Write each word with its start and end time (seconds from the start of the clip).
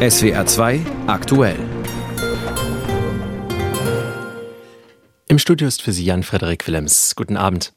SWR 0.00 0.44
2 0.44 0.84
aktuell. 1.06 1.56
Im 5.28 5.38
Studio 5.38 5.68
ist 5.68 5.82
für 5.82 5.92
Sie 5.92 6.04
Jan-Frederik 6.04 6.66
Willems. 6.66 7.14
Guten 7.14 7.36
Abend. 7.36 7.72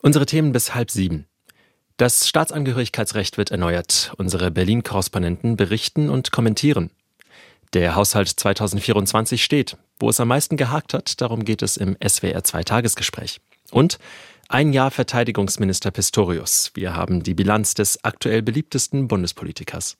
Unsere 0.00 0.24
Themen 0.24 0.52
bis 0.52 0.74
halb 0.74 0.90
sieben. 0.90 1.26
Das 1.98 2.28
Staatsangehörigkeitsrecht 2.28 3.36
wird 3.36 3.50
erneuert. 3.50 4.14
Unsere 4.16 4.50
Berlin-Korrespondenten 4.50 5.56
berichten 5.56 6.08
und 6.08 6.32
kommentieren. 6.32 6.90
Der 7.74 7.94
Haushalt 7.94 8.28
2024 8.28 9.44
steht. 9.44 9.76
Wo 10.00 10.08
es 10.08 10.20
am 10.20 10.28
meisten 10.28 10.56
gehakt 10.56 10.94
hat, 10.94 11.20
darum 11.20 11.44
geht 11.44 11.60
es 11.60 11.76
im 11.76 11.94
SWR 12.02 12.42
2 12.42 12.64
Tagesgespräch. 12.64 13.42
Und 13.70 13.98
ein 14.48 14.72
Jahr 14.72 14.90
Verteidigungsminister 14.90 15.90
Pistorius. 15.90 16.70
Wir 16.72 16.94
haben 16.94 17.22
die 17.22 17.34
Bilanz 17.34 17.74
des 17.74 18.02
aktuell 18.02 18.40
beliebtesten 18.40 19.08
Bundespolitikers. 19.08 19.98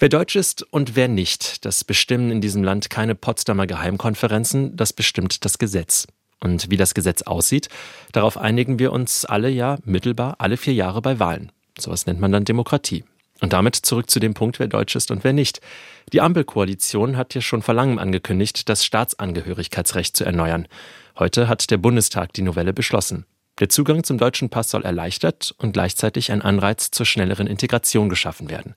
Wer 0.00 0.08
deutsch 0.08 0.36
ist 0.36 0.62
und 0.72 0.94
wer 0.94 1.08
nicht, 1.08 1.64
das 1.64 1.82
bestimmen 1.82 2.30
in 2.30 2.40
diesem 2.40 2.62
Land 2.62 2.88
keine 2.88 3.16
Potsdamer 3.16 3.66
Geheimkonferenzen, 3.66 4.76
das 4.76 4.92
bestimmt 4.92 5.44
das 5.44 5.58
Gesetz. 5.58 6.06
Und 6.38 6.70
wie 6.70 6.76
das 6.76 6.94
Gesetz 6.94 7.22
aussieht, 7.22 7.68
darauf 8.12 8.38
einigen 8.38 8.78
wir 8.78 8.92
uns 8.92 9.24
alle 9.24 9.48
ja 9.48 9.76
mittelbar 9.84 10.36
alle 10.38 10.56
vier 10.56 10.74
Jahre 10.74 11.02
bei 11.02 11.18
Wahlen. 11.18 11.50
Sowas 11.76 12.06
nennt 12.06 12.20
man 12.20 12.30
dann 12.30 12.44
Demokratie. 12.44 13.02
Und 13.40 13.52
damit 13.52 13.74
zurück 13.74 14.08
zu 14.08 14.20
dem 14.20 14.34
Punkt, 14.34 14.60
wer 14.60 14.68
deutsch 14.68 14.94
ist 14.94 15.10
und 15.10 15.24
wer 15.24 15.32
nicht. 15.32 15.60
Die 16.12 16.20
Ampelkoalition 16.20 17.16
hat 17.16 17.34
ja 17.34 17.40
schon 17.40 17.62
vor 17.62 17.74
langem 17.74 17.98
angekündigt, 17.98 18.68
das 18.68 18.84
Staatsangehörigkeitsrecht 18.84 20.16
zu 20.16 20.24
erneuern. 20.24 20.68
Heute 21.18 21.48
hat 21.48 21.70
der 21.72 21.78
Bundestag 21.78 22.32
die 22.34 22.42
Novelle 22.42 22.72
beschlossen. 22.72 23.26
Der 23.60 23.68
Zugang 23.68 24.04
zum 24.04 24.18
deutschen 24.18 24.50
Pass 24.50 24.70
soll 24.70 24.84
erleichtert 24.84 25.54
und 25.58 25.72
gleichzeitig 25.72 26.30
ein 26.30 26.42
Anreiz 26.42 26.90
zur 26.90 27.06
schnelleren 27.06 27.46
Integration 27.46 28.08
geschaffen 28.08 28.50
werden. 28.50 28.74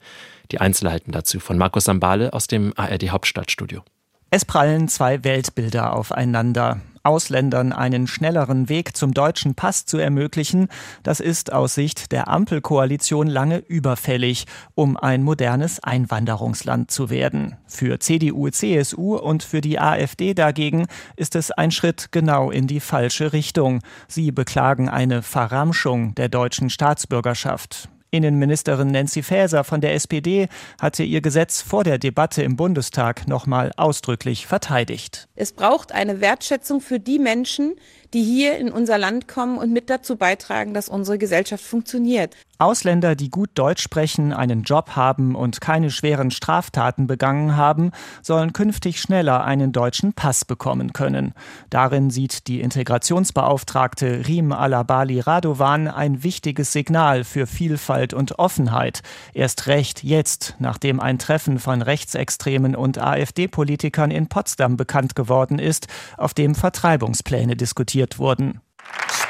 Die 0.51 0.59
Einzelheiten 0.59 1.11
dazu 1.11 1.39
von 1.39 1.57
Markus 1.57 1.83
Sambale 1.83 2.33
aus 2.33 2.47
dem 2.47 2.73
ARD 2.75 3.09
Hauptstadtstudio. 3.11 3.83
Es 4.31 4.45
prallen 4.45 4.87
zwei 4.87 5.23
Weltbilder 5.23 5.93
aufeinander. 5.93 6.81
Ausländern 7.03 7.73
einen 7.73 8.07
schnelleren 8.07 8.69
Weg 8.69 8.95
zum 8.95 9.13
deutschen 9.13 9.55
Pass 9.55 9.85
zu 9.85 9.97
ermöglichen, 9.97 10.67
das 11.03 11.19
ist 11.19 11.51
aus 11.51 11.75
Sicht 11.75 12.11
der 12.11 12.27
Ampelkoalition 12.27 13.27
lange 13.27 13.57
überfällig, 13.57 14.45
um 14.75 14.97
ein 14.97 15.23
modernes 15.23 15.81
Einwanderungsland 15.83 16.91
zu 16.91 17.09
werden. 17.09 17.57
Für 17.65 17.99
CDU, 17.99 18.49
CSU 18.49 19.15
und 19.15 19.43
für 19.43 19.61
die 19.61 19.79
AfD 19.79 20.33
dagegen 20.33 20.87
ist 21.15 21.35
es 21.35 21.51
ein 21.51 21.71
Schritt 21.71 22.11
genau 22.11 22.51
in 22.51 22.67
die 22.67 22.79
falsche 22.79 23.33
Richtung. 23.33 23.81
Sie 24.07 24.31
beklagen 24.31 24.89
eine 24.89 25.21
Verramschung 25.21 26.15
der 26.15 26.29
deutschen 26.29 26.69
Staatsbürgerschaft. 26.69 27.89
Innenministerin 28.11 28.89
Nancy 28.89 29.23
Faeser 29.23 29.63
von 29.63 29.79
der 29.79 29.93
SPD 29.93 30.49
hatte 30.81 31.03
ihr 31.03 31.21
Gesetz 31.21 31.61
vor 31.61 31.85
der 31.85 31.97
Debatte 31.97 32.43
im 32.43 32.57
Bundestag 32.57 33.25
nochmal 33.25 33.71
ausdrücklich 33.77 34.47
verteidigt. 34.47 35.29
Es 35.35 35.53
braucht 35.53 35.93
eine 35.93 36.19
Wertschätzung 36.19 36.81
für 36.81 36.99
die 36.99 37.19
Menschen, 37.19 37.75
die 38.13 38.21
hier 38.21 38.57
in 38.57 38.69
unser 38.69 38.97
Land 38.97 39.29
kommen 39.29 39.57
und 39.57 39.71
mit 39.71 39.89
dazu 39.89 40.17
beitragen, 40.17 40.73
dass 40.73 40.89
unsere 40.89 41.17
Gesellschaft 41.17 41.63
funktioniert. 41.63 42.35
Ausländer, 42.61 43.15
die 43.15 43.29
gut 43.29 43.49
Deutsch 43.55 43.81
sprechen, 43.81 44.31
einen 44.31 44.63
Job 44.63 44.91
haben 44.95 45.35
und 45.35 45.59
keine 45.61 45.89
schweren 45.89 46.31
Straftaten 46.31 47.07
begangen 47.07 47.57
haben, 47.57 47.91
sollen 48.21 48.53
künftig 48.53 49.01
schneller 49.01 49.43
einen 49.43 49.71
deutschen 49.71 50.13
Pass 50.13 50.45
bekommen 50.45 50.93
können. 50.93 51.33
Darin 51.69 52.09
sieht 52.09 52.47
die 52.47 52.61
Integrationsbeauftragte 52.61 54.27
Riem 54.27 54.51
Alabali 54.51 55.19
Radovan 55.19 55.87
ein 55.87 56.23
wichtiges 56.23 56.71
Signal 56.71 57.23
für 57.23 57.47
Vielfalt 57.47 58.13
und 58.13 58.39
Offenheit. 58.39 59.01
Erst 59.33 59.67
recht 59.67 60.03
jetzt, 60.03 60.55
nachdem 60.59 60.99
ein 60.99 61.19
Treffen 61.19 61.59
von 61.59 61.81
Rechtsextremen 61.81 62.75
und 62.75 62.99
AfD-Politikern 62.99 64.11
in 64.11 64.27
Potsdam 64.27 64.77
bekannt 64.77 65.15
geworden 65.15 65.59
ist, 65.59 65.87
auf 66.17 66.33
dem 66.33 66.55
Vertreibungspläne 66.55 67.55
diskutiert 67.55 67.81
diskutiert 67.81 68.19
wurden. 68.19 68.61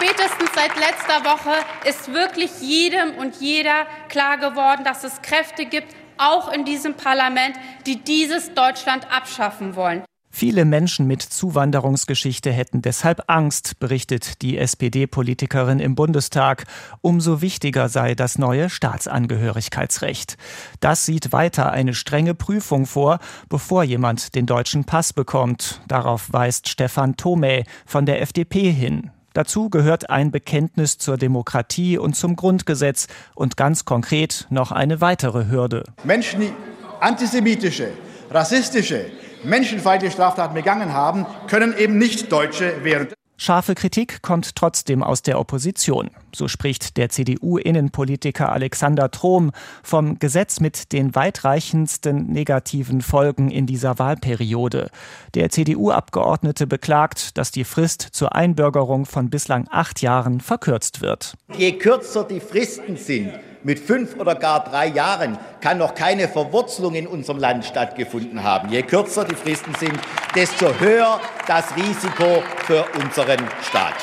Spätestens 0.01 0.49
seit 0.55 0.75
letzter 0.77 1.23
Woche 1.29 1.53
ist 1.87 2.11
wirklich 2.11 2.59
jedem 2.59 3.19
und 3.19 3.35
jeder 3.35 3.85
klar 4.09 4.37
geworden, 4.37 4.83
dass 4.83 5.03
es 5.03 5.21
Kräfte 5.21 5.65
gibt, 5.65 5.93
auch 6.17 6.51
in 6.51 6.65
diesem 6.65 6.95
Parlament, 6.95 7.55
die 7.85 8.03
dieses 8.03 8.51
Deutschland 8.55 9.05
abschaffen 9.11 9.75
wollen. 9.75 10.01
Viele 10.31 10.65
Menschen 10.65 11.05
mit 11.05 11.21
Zuwanderungsgeschichte 11.21 12.51
hätten 12.51 12.81
deshalb 12.81 13.25
Angst, 13.27 13.77
berichtet 13.79 14.41
die 14.41 14.57
SPD-Politikerin 14.57 15.79
im 15.79 15.93
Bundestag. 15.93 16.63
Umso 17.01 17.41
wichtiger 17.41 17.87
sei 17.87 18.15
das 18.15 18.39
neue 18.39 18.71
Staatsangehörigkeitsrecht. 18.71 20.35
Das 20.79 21.05
sieht 21.05 21.31
weiter 21.31 21.71
eine 21.71 21.93
strenge 21.93 22.33
Prüfung 22.33 22.87
vor, 22.87 23.19
bevor 23.49 23.83
jemand 23.83 24.33
den 24.33 24.47
deutschen 24.47 24.83
Pass 24.83 25.13
bekommt. 25.13 25.79
Darauf 25.87 26.33
weist 26.33 26.69
Stefan 26.69 27.17
Thome 27.17 27.65
von 27.85 28.07
der 28.07 28.23
FDP 28.23 28.71
hin. 28.71 29.11
Dazu 29.33 29.69
gehört 29.69 30.09
ein 30.09 30.31
Bekenntnis 30.31 30.97
zur 30.97 31.17
Demokratie 31.17 31.97
und 31.97 32.15
zum 32.15 32.35
Grundgesetz 32.35 33.07
und 33.33 33.55
ganz 33.55 33.85
konkret 33.85 34.47
noch 34.49 34.71
eine 34.71 34.99
weitere 34.99 35.49
Hürde. 35.49 35.85
Menschen, 36.03 36.41
die 36.41 36.53
antisemitische, 36.99 37.91
rassistische, 38.29 39.05
menschenfeindliche 39.43 40.13
Straftaten 40.13 40.53
begangen 40.53 40.93
haben, 40.93 41.25
können 41.47 41.77
eben 41.77 41.97
nicht 41.97 42.31
Deutsche 42.31 42.83
werden. 42.83 43.07
Scharfe 43.43 43.73
Kritik 43.73 44.21
kommt 44.21 44.55
trotzdem 44.55 45.01
aus 45.01 45.23
der 45.23 45.39
Opposition. 45.39 46.11
So 46.31 46.47
spricht 46.47 46.95
der 46.95 47.09
CDU-Innenpolitiker 47.09 48.51
Alexander 48.51 49.09
Trom 49.09 49.49
vom 49.81 50.19
Gesetz 50.19 50.59
mit 50.59 50.93
den 50.93 51.15
weitreichendsten 51.15 52.27
negativen 52.27 53.01
Folgen 53.01 53.49
in 53.49 53.65
dieser 53.65 53.97
Wahlperiode. 53.97 54.91
Der 55.33 55.49
CDU-Abgeordnete 55.49 56.67
beklagt, 56.67 57.35
dass 57.35 57.49
die 57.49 57.63
Frist 57.63 58.03
zur 58.11 58.35
Einbürgerung 58.35 59.07
von 59.07 59.31
bislang 59.31 59.67
acht 59.71 60.03
Jahren 60.03 60.39
verkürzt 60.39 61.01
wird. 61.01 61.33
Je 61.57 61.71
kürzer 61.71 62.23
die 62.23 62.41
Fristen 62.41 62.95
sind, 62.95 63.31
mit 63.63 63.79
fünf 63.79 64.15
oder 64.17 64.35
gar 64.35 64.63
drei 64.63 64.87
Jahren 64.87 65.37
kann 65.59 65.77
noch 65.77 65.95
keine 65.95 66.27
Verwurzelung 66.27 66.95
in 66.95 67.07
unserem 67.07 67.39
Land 67.39 67.65
stattgefunden 67.65 68.43
haben. 68.43 68.69
Je 68.69 68.83
kürzer 68.83 69.25
die 69.25 69.35
Fristen 69.35 69.75
sind, 69.75 69.99
desto 70.35 70.67
höher 70.79 71.19
das 71.47 71.75
Risiko 71.75 72.43
für 72.65 72.85
unseren 72.99 73.39
Staat. 73.61 73.95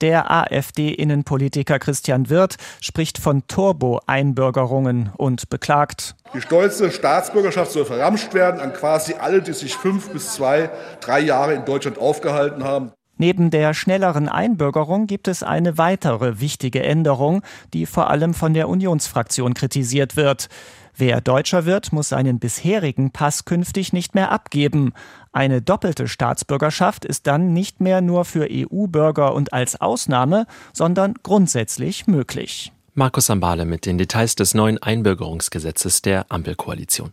Der 0.00 0.30
AfD-Innenpolitiker 0.30 1.78
Christian 1.78 2.30
Wirth 2.30 2.56
spricht 2.80 3.18
von 3.18 3.46
Turbo-Einbürgerungen 3.48 5.10
und 5.14 5.50
beklagt, 5.50 6.14
die 6.32 6.40
stolze 6.40 6.90
Staatsbürgerschaft 6.90 7.72
soll 7.72 7.84
verramscht 7.84 8.32
werden 8.32 8.60
an 8.60 8.72
quasi 8.72 9.14
alle, 9.20 9.42
die 9.42 9.52
sich 9.52 9.74
fünf 9.74 10.10
bis 10.10 10.32
zwei, 10.32 10.70
drei 11.00 11.20
Jahre 11.20 11.52
in 11.52 11.66
Deutschland 11.66 11.98
aufgehalten 11.98 12.64
haben. 12.64 12.92
Neben 13.20 13.50
der 13.50 13.74
schnelleren 13.74 14.30
Einbürgerung 14.30 15.06
gibt 15.06 15.28
es 15.28 15.42
eine 15.42 15.76
weitere 15.76 16.40
wichtige 16.40 16.82
Änderung, 16.82 17.42
die 17.74 17.84
vor 17.84 18.08
allem 18.08 18.32
von 18.32 18.54
der 18.54 18.66
Unionsfraktion 18.66 19.52
kritisiert 19.52 20.16
wird. 20.16 20.48
Wer 20.96 21.20
Deutscher 21.20 21.66
wird, 21.66 21.92
muss 21.92 22.08
seinen 22.08 22.38
bisherigen 22.38 23.10
Pass 23.10 23.44
künftig 23.44 23.92
nicht 23.92 24.14
mehr 24.14 24.32
abgeben. 24.32 24.94
Eine 25.32 25.60
doppelte 25.60 26.08
Staatsbürgerschaft 26.08 27.04
ist 27.04 27.26
dann 27.26 27.52
nicht 27.52 27.82
mehr 27.82 28.00
nur 28.00 28.24
für 28.24 28.48
EU-Bürger 28.50 29.34
und 29.34 29.52
als 29.52 29.78
Ausnahme, 29.78 30.46
sondern 30.72 31.12
grundsätzlich 31.22 32.06
möglich. 32.06 32.72
Markus 32.94 33.26
Sambale 33.26 33.66
mit 33.66 33.84
den 33.84 33.98
Details 33.98 34.34
des 34.34 34.54
neuen 34.54 34.82
Einbürgerungsgesetzes 34.82 36.00
der 36.00 36.24
Ampelkoalition. 36.30 37.12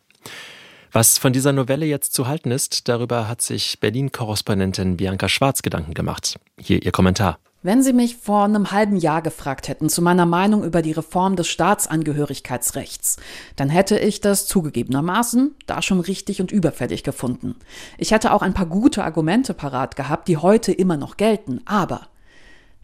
Was 0.92 1.18
von 1.18 1.34
dieser 1.34 1.52
Novelle 1.52 1.86
jetzt 1.86 2.14
zu 2.14 2.28
halten 2.28 2.52
ist, 2.52 2.88
darüber 2.88 3.28
hat 3.28 3.42
sich 3.42 3.80
Berlin-Korrespondentin 3.80 4.98
Bianca 4.98 5.28
Schwarz 5.28 5.62
Gedanken 5.62 5.94
gemacht. 5.94 6.40
Hier 6.60 6.82
ihr 6.84 6.92
Kommentar. 6.92 7.40
Wenn 7.64 7.84
Sie 7.84 7.92
mich 7.92 8.16
vor 8.16 8.46
einem 8.46 8.72
halben 8.72 8.96
Jahr 8.96 9.22
gefragt 9.22 9.68
hätten 9.68 9.90
zu 9.90 10.02
meiner 10.02 10.26
Meinung 10.26 10.64
über 10.64 10.82
die 10.82 10.94
Reform 10.94 11.36
des 11.36 11.48
Staatsangehörigkeitsrechts, 11.50 13.18
dann 13.56 13.70
hätte 13.70 14.00
ich 14.00 14.22
das 14.22 14.48
zugegebenermaßen 14.48 15.56
da 15.66 15.82
schon 15.82 16.00
richtig 16.00 16.40
und 16.40 16.52
überfällig 16.52 17.04
gefunden. 17.04 17.56
Ich 17.98 18.12
hätte 18.12 18.32
auch 18.32 18.42
ein 18.42 18.54
paar 18.54 18.68
gute 18.68 19.04
Argumente 19.04 19.54
parat 19.54 19.96
gehabt, 19.96 20.28
die 20.30 20.38
heute 20.38 20.72
immer 20.72 20.96
noch 20.96 21.18
gelten, 21.18 21.62
aber 21.66 22.08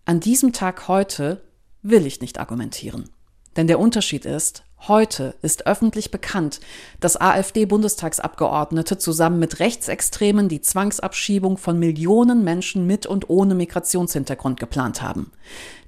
an 0.06 0.20
diesem 0.20 0.52
Tag 0.52 0.90
heute 0.90 1.42
will 1.82 2.06
ich 2.06 2.20
nicht 2.20 2.40
argumentieren. 2.40 3.10
Denn 3.56 3.68
der 3.68 3.80
Unterschied 3.80 4.26
ist, 4.26 4.64
Heute 4.86 5.36
ist 5.42 5.66
öffentlich 5.66 6.12
bekannt, 6.12 6.60
dass 7.00 7.16
AfD-Bundestagsabgeordnete 7.16 8.98
zusammen 8.98 9.40
mit 9.40 9.62
Rechtsextremen 9.62 10.50
die 10.50 10.60
Zwangsabschiebung 10.60 11.58
von 11.58 11.80
Millionen 11.80 12.44
Menschen 12.44 12.86
mit 12.86 13.06
und 13.06 13.30
ohne 13.30 13.56
Migrationshintergrund 13.56 14.60
geplant 14.60 15.02
haben. 15.02 15.32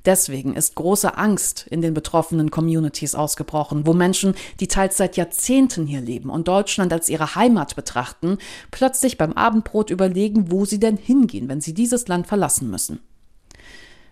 Deswegen 0.06 0.56
ist 0.56 0.76
große 0.76 1.18
Angst 1.18 1.68
in 1.70 1.82
den 1.82 1.94
betroffenen 1.94 2.52
Communities 2.52 3.16
ausgebrochen, 3.16 3.86
wo 3.86 3.92
Menschen, 3.92 4.34
die 4.62 4.70
teils 4.70 4.96
seit 4.96 5.18
Jahrzehnten 5.18 5.86
hier 5.86 6.00
leben 6.00 6.30
und 6.30 6.48
Deutschland 6.48 6.94
als 6.94 7.10
ihre 7.10 7.36
Heimat 7.36 7.76
betrachten, 7.76 8.38
plötzlich 8.72 9.18
beim 9.18 9.34
Abendbrot 9.34 9.90
überlegen, 9.90 10.52
wo 10.52 10.64
sie 10.64 10.80
denn 10.80 10.96
hingehen, 10.96 11.50
wenn 11.50 11.60
sie 11.60 11.74
dieses 11.74 12.08
Land 12.08 12.28
verlassen 12.28 12.70
müssen 12.70 13.02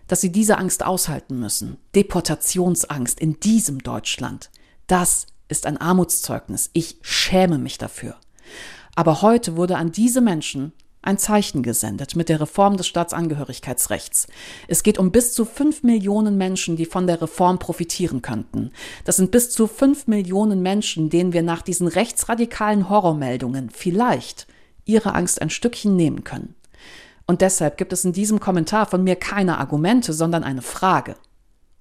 dass 0.09 0.19
sie 0.19 0.33
diese 0.33 0.57
Angst 0.57 0.85
aushalten 0.85 1.39
müssen. 1.39 1.77
Deportationsangst 1.95 3.19
in 3.21 3.39
diesem 3.39 3.79
Deutschland. 3.79 4.51
Das 4.87 5.27
ist 5.47 5.65
ein 5.65 5.77
Armutszeugnis. 5.77 6.69
Ich 6.73 6.97
schäme 7.01 7.57
mich 7.57 7.77
dafür. 7.77 8.15
Aber 8.95 9.21
heute 9.21 9.55
wurde 9.55 9.77
an 9.77 9.91
diese 9.91 10.21
Menschen 10.21 10.73
ein 11.01 11.17
Zeichen 11.17 11.63
gesendet 11.63 12.15
mit 12.15 12.29
der 12.29 12.39
Reform 12.39 12.77
des 12.77 12.87
Staatsangehörigkeitsrechts. 12.87 14.27
Es 14.67 14.83
geht 14.83 14.97
um 14.97 15.11
bis 15.11 15.33
zu 15.33 15.45
fünf 15.45 15.83
Millionen 15.83 16.37
Menschen, 16.37 16.77
die 16.77 16.85
von 16.85 17.07
der 17.07 17.21
Reform 17.21 17.59
profitieren 17.59 18.21
könnten. 18.21 18.71
Das 19.03 19.17
sind 19.17 19.31
bis 19.31 19.51
zu 19.51 19.67
fünf 19.67 20.07
Millionen 20.07 20.61
Menschen, 20.61 21.09
denen 21.09 21.33
wir 21.33 21.43
nach 21.43 21.61
diesen 21.61 21.87
rechtsradikalen 21.87 22.89
Horrormeldungen 22.89 23.69
vielleicht 23.69 24.47
ihre 24.85 25.13
Angst 25.13 25.41
ein 25.41 25.49
Stückchen 25.49 25.95
nehmen 25.95 26.23
können. 26.23 26.55
Und 27.25 27.41
deshalb 27.41 27.77
gibt 27.77 27.93
es 27.93 28.05
in 28.05 28.13
diesem 28.13 28.39
Kommentar 28.39 28.85
von 28.85 29.03
mir 29.03 29.15
keine 29.15 29.57
Argumente, 29.57 30.13
sondern 30.13 30.43
eine 30.43 30.61
Frage. 30.61 31.15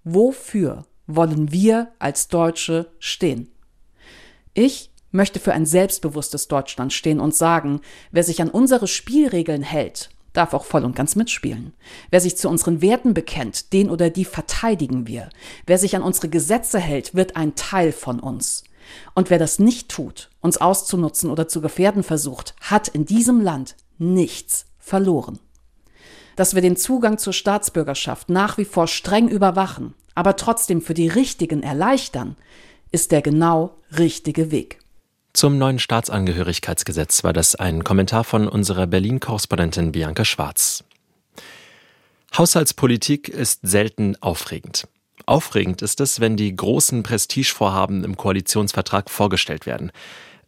Wofür 0.04 0.84
wollen 1.16 1.52
wir 1.52 1.88
als 1.98 2.28
Deutsche 2.28 2.90
stehen? 2.98 3.50
Ich 4.54 4.90
möchte 5.10 5.40
für 5.40 5.52
ein 5.52 5.66
selbstbewusstes 5.66 6.48
Deutschland 6.48 6.92
stehen 6.92 7.20
und 7.20 7.34
sagen, 7.34 7.80
wer 8.10 8.24
sich 8.24 8.40
an 8.42 8.50
unsere 8.50 8.86
Spielregeln 8.86 9.62
hält, 9.62 10.10
darf 10.32 10.54
auch 10.54 10.64
voll 10.64 10.84
und 10.84 10.96
ganz 10.96 11.14
mitspielen. 11.14 11.74
Wer 12.10 12.20
sich 12.20 12.36
zu 12.36 12.48
unseren 12.48 12.80
Werten 12.80 13.14
bekennt, 13.14 13.72
den 13.72 13.90
oder 13.90 14.10
die 14.10 14.24
verteidigen 14.24 15.06
wir. 15.06 15.28
Wer 15.66 15.78
sich 15.78 15.94
an 15.94 16.02
unsere 16.02 16.28
Gesetze 16.28 16.78
hält, 16.78 17.14
wird 17.14 17.36
ein 17.36 17.54
Teil 17.54 17.92
von 17.92 18.18
uns. 18.20 18.64
Und 19.14 19.30
wer 19.30 19.38
das 19.38 19.58
nicht 19.58 19.88
tut, 19.88 20.30
uns 20.40 20.58
auszunutzen 20.58 21.30
oder 21.30 21.48
zu 21.48 21.60
gefährden 21.60 22.02
versucht, 22.02 22.54
hat 22.60 22.88
in 22.88 23.04
diesem 23.04 23.40
Land 23.40 23.76
nichts 23.98 24.66
verloren. 24.78 25.38
Dass 26.36 26.54
wir 26.54 26.62
den 26.62 26.76
Zugang 26.76 27.18
zur 27.18 27.32
Staatsbürgerschaft 27.32 28.30
nach 28.30 28.58
wie 28.58 28.64
vor 28.64 28.88
streng 28.88 29.28
überwachen, 29.28 29.94
aber 30.14 30.36
trotzdem 30.36 30.80
für 30.80 30.94
die 30.94 31.08
Richtigen 31.08 31.62
erleichtern, 31.62 32.36
ist 32.90 33.12
der 33.12 33.22
genau 33.22 33.76
richtige 33.96 34.50
Weg. 34.50 34.78
Zum 35.32 35.56
neuen 35.56 35.78
Staatsangehörigkeitsgesetz 35.78 37.24
war 37.24 37.32
das 37.32 37.54
ein 37.54 37.84
Kommentar 37.84 38.22
von 38.22 38.48
unserer 38.48 38.86
Berlin-Korrespondentin 38.86 39.92
Bianca 39.92 40.26
Schwarz. 40.26 40.84
Haushaltspolitik 42.36 43.28
ist 43.28 43.60
selten 43.62 44.16
aufregend. 44.20 44.88
Aufregend 45.24 45.80
ist 45.82 46.00
es, 46.00 46.20
wenn 46.20 46.36
die 46.36 46.54
großen 46.54 47.02
Prestigevorhaben 47.02 48.04
im 48.04 48.16
Koalitionsvertrag 48.16 49.08
vorgestellt 49.08 49.66
werden. 49.66 49.92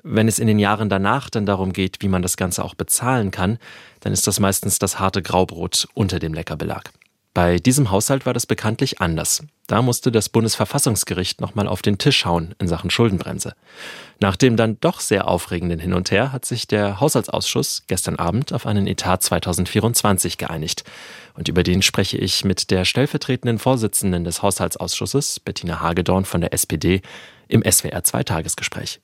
Wenn 0.02 0.28
es 0.28 0.38
in 0.38 0.46
den 0.46 0.58
Jahren 0.58 0.90
danach 0.90 1.30
dann 1.30 1.46
darum 1.46 1.72
geht, 1.72 2.02
wie 2.02 2.08
man 2.08 2.20
das 2.20 2.36
Ganze 2.36 2.62
auch 2.62 2.74
bezahlen 2.74 3.30
kann, 3.30 3.58
dann 4.00 4.12
ist 4.12 4.26
das 4.26 4.38
meistens 4.38 4.78
das 4.78 4.98
harte 4.98 5.22
Graubrot 5.22 5.88
unter 5.94 6.18
dem 6.18 6.34
Leckerbelag. 6.34 6.90
Bei 7.34 7.58
diesem 7.58 7.90
Haushalt 7.90 8.26
war 8.26 8.32
das 8.32 8.46
bekanntlich 8.46 9.00
anders. 9.00 9.42
Da 9.66 9.82
musste 9.82 10.12
das 10.12 10.28
Bundesverfassungsgericht 10.28 11.40
nochmal 11.40 11.66
auf 11.66 11.82
den 11.82 11.98
Tisch 11.98 12.24
hauen 12.24 12.54
in 12.60 12.68
Sachen 12.68 12.90
Schuldenbremse. 12.90 13.54
Nach 14.20 14.36
dem 14.36 14.56
dann 14.56 14.78
doch 14.80 15.00
sehr 15.00 15.26
aufregenden 15.26 15.80
Hin 15.80 15.94
und 15.94 16.12
Her 16.12 16.30
hat 16.30 16.44
sich 16.44 16.68
der 16.68 17.00
Haushaltsausschuss 17.00 17.82
gestern 17.88 18.16
Abend 18.16 18.52
auf 18.52 18.66
einen 18.66 18.86
Etat 18.86 19.18
2024 19.18 20.38
geeinigt. 20.38 20.84
Und 21.34 21.48
über 21.48 21.64
den 21.64 21.82
spreche 21.82 22.18
ich 22.18 22.44
mit 22.44 22.70
der 22.70 22.84
stellvertretenden 22.84 23.58
Vorsitzenden 23.58 24.22
des 24.22 24.40
Haushaltsausschusses, 24.40 25.40
Bettina 25.40 25.80
Hagedorn 25.80 26.26
von 26.26 26.40
der 26.40 26.52
SPD, 26.52 27.02
im 27.48 27.64
SWR 27.68 28.04
2 28.04 28.22
Tagesgespräch. 28.22 29.00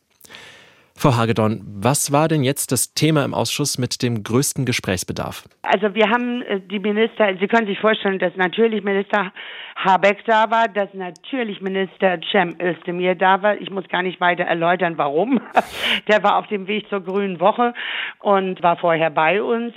Frau 1.01 1.17
Hagedorn, 1.17 1.63
was 1.65 2.13
war 2.13 2.29
denn 2.29 2.45
jetzt 2.45 2.73
das 2.73 2.93
Thema 2.93 3.25
im 3.25 3.33
Ausschuss 3.33 3.79
mit 3.79 4.03
dem 4.03 4.23
größten 4.23 4.67
Gesprächsbedarf? 4.67 5.49
Also 5.63 5.95
wir 5.95 6.11
haben 6.11 6.43
äh, 6.43 6.61
die 6.61 6.79
Minister, 6.79 7.35
Sie 7.41 7.49
können 7.49 7.67
sich 7.67 7.79
vorstellen, 7.79 8.19
dass 8.19 8.37
natürlich 8.37 8.85
Minister 8.85 9.33
Habeck 9.77 10.23
da 10.27 10.51
war, 10.51 10.69
dass 10.69 10.93
natürlich 10.93 11.63
Minister 11.63 12.21
Cem 12.31 12.55
Özdemir 12.61 13.15
da 13.15 13.41
war. 13.41 13.59
Ich 13.59 13.71
muss 13.71 13.89
gar 13.89 14.03
nicht 14.03 14.21
weiter 14.21 14.45
erläutern, 14.45 14.99
warum. 14.99 15.41
Der 16.09 16.23
war 16.23 16.37
auf 16.37 16.49
dem 16.49 16.67
Weg 16.67 16.87
zur 16.91 17.01
Grünen 17.01 17.41
Woche 17.41 17.73
und 18.19 18.63
war 18.63 18.77
vorher 18.77 19.09
bei 19.09 19.43
uns. 19.43 19.73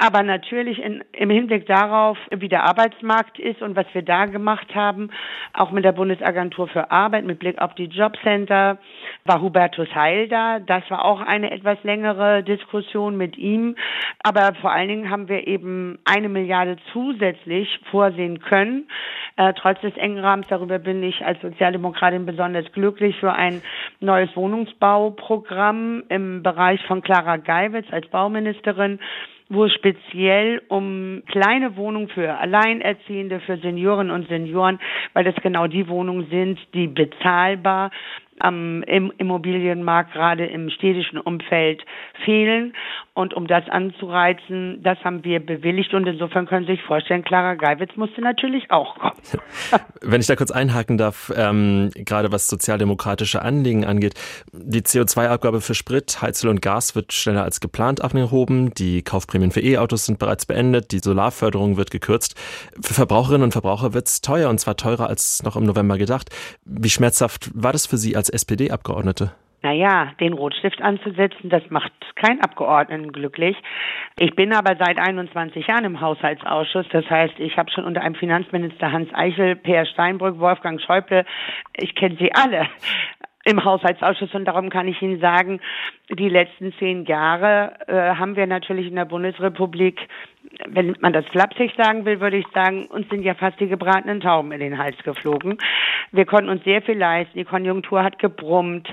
Aber 0.00 0.22
natürlich 0.22 0.80
in, 0.80 1.02
im 1.12 1.28
Hinblick 1.28 1.66
darauf, 1.66 2.16
wie 2.30 2.48
der 2.48 2.62
Arbeitsmarkt 2.62 3.40
ist 3.40 3.62
und 3.62 3.74
was 3.74 3.86
wir 3.92 4.02
da 4.02 4.26
gemacht 4.26 4.72
haben, 4.72 5.10
auch 5.52 5.72
mit 5.72 5.84
der 5.84 5.90
Bundesagentur 5.90 6.68
für 6.68 6.92
Arbeit, 6.92 7.24
mit 7.24 7.40
Blick 7.40 7.60
auf 7.60 7.74
die 7.74 7.86
Jobcenter, 7.86 8.78
war 9.24 9.42
Hubertus 9.42 9.92
Heil 9.92 10.28
da. 10.28 10.60
Das 10.60 10.88
war 10.88 11.04
auch 11.04 11.20
eine 11.20 11.50
etwas 11.50 11.82
längere 11.82 12.44
Diskussion 12.44 13.16
mit 13.16 13.36
ihm. 13.36 13.74
Aber 14.22 14.54
vor 14.60 14.70
allen 14.70 14.88
Dingen 14.88 15.10
haben 15.10 15.28
wir 15.28 15.48
eben 15.48 15.98
eine 16.04 16.28
Milliarde 16.28 16.76
zusätzlich 16.92 17.80
vorsehen 17.90 18.38
können. 18.38 18.88
Äh, 19.36 19.52
trotz 19.54 19.80
des 19.80 19.96
engen 19.96 20.20
Rahmens, 20.20 20.46
darüber 20.46 20.78
bin 20.78 21.02
ich 21.02 21.24
als 21.26 21.40
Sozialdemokratin 21.40 22.24
besonders 22.24 22.70
glücklich, 22.72 23.16
für 23.18 23.32
ein 23.32 23.62
neues 23.98 24.34
Wohnungsbauprogramm 24.36 26.04
im 26.08 26.44
Bereich 26.44 26.84
von 26.86 27.02
Clara 27.02 27.36
Geiwitz 27.36 27.86
als 27.90 28.06
Bauministerin 28.08 29.00
wo 29.48 29.64
es 29.64 29.72
speziell 29.72 30.62
um 30.68 31.22
kleine 31.26 31.76
Wohnungen 31.76 32.08
für 32.08 32.38
Alleinerziehende, 32.38 33.40
für 33.40 33.56
Senioren 33.58 34.10
und 34.10 34.28
Senioren, 34.28 34.78
weil 35.14 35.24
das 35.24 35.34
genau 35.36 35.66
die 35.66 35.88
Wohnungen 35.88 36.28
sind, 36.30 36.58
die 36.74 36.86
bezahlbar 36.86 37.90
am 38.40 38.82
Immobilienmarkt 38.82 40.12
gerade 40.12 40.46
im 40.46 40.70
städtischen 40.70 41.18
Umfeld 41.18 41.84
fehlen. 42.24 42.72
Und 43.18 43.34
um 43.34 43.48
das 43.48 43.64
anzureizen, 43.68 44.80
das 44.84 44.96
haben 45.02 45.24
wir 45.24 45.44
bewilligt. 45.44 45.92
Und 45.92 46.06
insofern 46.06 46.46
können 46.46 46.66
Sie 46.66 46.74
sich 46.74 46.82
vorstellen, 46.84 47.24
Clara 47.24 47.56
Geiwitz 47.56 47.96
musste 47.96 48.20
natürlich 48.20 48.70
auch 48.70 48.96
kommen. 48.96 49.16
Wenn 50.02 50.20
ich 50.20 50.28
da 50.28 50.36
kurz 50.36 50.52
einhaken 50.52 50.98
darf, 50.98 51.32
ähm, 51.36 51.90
gerade 51.96 52.30
was 52.30 52.46
sozialdemokratische 52.46 53.42
Anliegen 53.42 53.84
angeht, 53.84 54.14
die 54.52 54.82
CO2-Abgabe 54.82 55.60
für 55.60 55.74
Sprit, 55.74 56.22
Heizöl 56.22 56.48
und 56.48 56.62
Gas 56.62 56.94
wird 56.94 57.12
schneller 57.12 57.42
als 57.42 57.58
geplant 57.58 58.02
abgehoben. 58.02 58.72
Die 58.74 59.02
Kaufprämien 59.02 59.50
für 59.50 59.62
E-Autos 59.62 60.06
sind 60.06 60.20
bereits 60.20 60.46
beendet. 60.46 60.92
Die 60.92 61.00
Solarförderung 61.00 61.76
wird 61.76 61.90
gekürzt. 61.90 62.36
Für 62.80 62.94
Verbraucherinnen 62.94 63.42
und 63.42 63.52
Verbraucher 63.52 63.94
wird 63.94 64.06
es 64.06 64.20
teuer 64.20 64.48
und 64.48 64.60
zwar 64.60 64.76
teurer 64.76 65.08
als 65.08 65.42
noch 65.42 65.56
im 65.56 65.64
November 65.64 65.98
gedacht. 65.98 66.30
Wie 66.64 66.88
schmerzhaft 66.88 67.50
war 67.52 67.72
das 67.72 67.84
für 67.84 67.96
Sie 67.96 68.14
als 68.14 68.28
SPD-Abgeordnete? 68.28 69.32
Naja, 69.60 70.12
den 70.20 70.34
Rotstift 70.34 70.80
anzusetzen, 70.80 71.50
das 71.50 71.68
macht 71.70 71.92
kein 72.14 72.40
Abgeordneten 72.40 73.10
glücklich. 73.10 73.56
Ich 74.16 74.36
bin 74.36 74.52
aber 74.52 74.76
seit 74.78 74.98
21 74.98 75.66
Jahren 75.66 75.84
im 75.84 76.00
Haushaltsausschuss. 76.00 76.86
Das 76.92 77.08
heißt, 77.10 77.34
ich 77.38 77.56
habe 77.56 77.70
schon 77.70 77.84
unter 77.84 78.02
einem 78.02 78.14
Finanzminister 78.14 78.92
Hans 78.92 79.12
Eichel, 79.12 79.56
Peer 79.56 79.84
Steinbrück, 79.86 80.38
Wolfgang 80.38 80.80
Schäuble, 80.80 81.24
ich 81.76 81.96
kenne 81.96 82.16
sie 82.20 82.32
alle 82.34 82.68
im 83.44 83.64
Haushaltsausschuss 83.64 84.34
und 84.34 84.44
darum 84.44 84.70
kann 84.70 84.86
ich 84.86 85.00
Ihnen 85.02 85.20
sagen, 85.20 85.60
die 86.10 86.28
letzten 86.28 86.72
zehn 86.74 87.04
Jahre 87.06 87.72
äh, 87.88 88.14
haben 88.16 88.36
wir 88.36 88.46
natürlich 88.46 88.86
in 88.86 88.96
der 88.96 89.06
Bundesrepublik 89.06 89.98
wenn 90.66 90.96
man 91.00 91.12
das 91.12 91.24
flapsig 91.26 91.72
sagen 91.76 92.04
will, 92.04 92.20
würde 92.20 92.38
ich 92.38 92.46
sagen, 92.54 92.86
uns 92.86 93.08
sind 93.08 93.22
ja 93.22 93.34
fast 93.34 93.60
die 93.60 93.68
gebratenen 93.68 94.20
Tauben 94.20 94.52
in 94.52 94.60
den 94.60 94.78
Hals 94.78 94.96
geflogen. 95.04 95.58
Wir 96.12 96.26
konnten 96.26 96.48
uns 96.48 96.64
sehr 96.64 96.82
viel 96.82 96.98
leisten. 96.98 97.38
Die 97.38 97.44
Konjunktur 97.44 98.02
hat 98.02 98.18
gebrummt. 98.18 98.88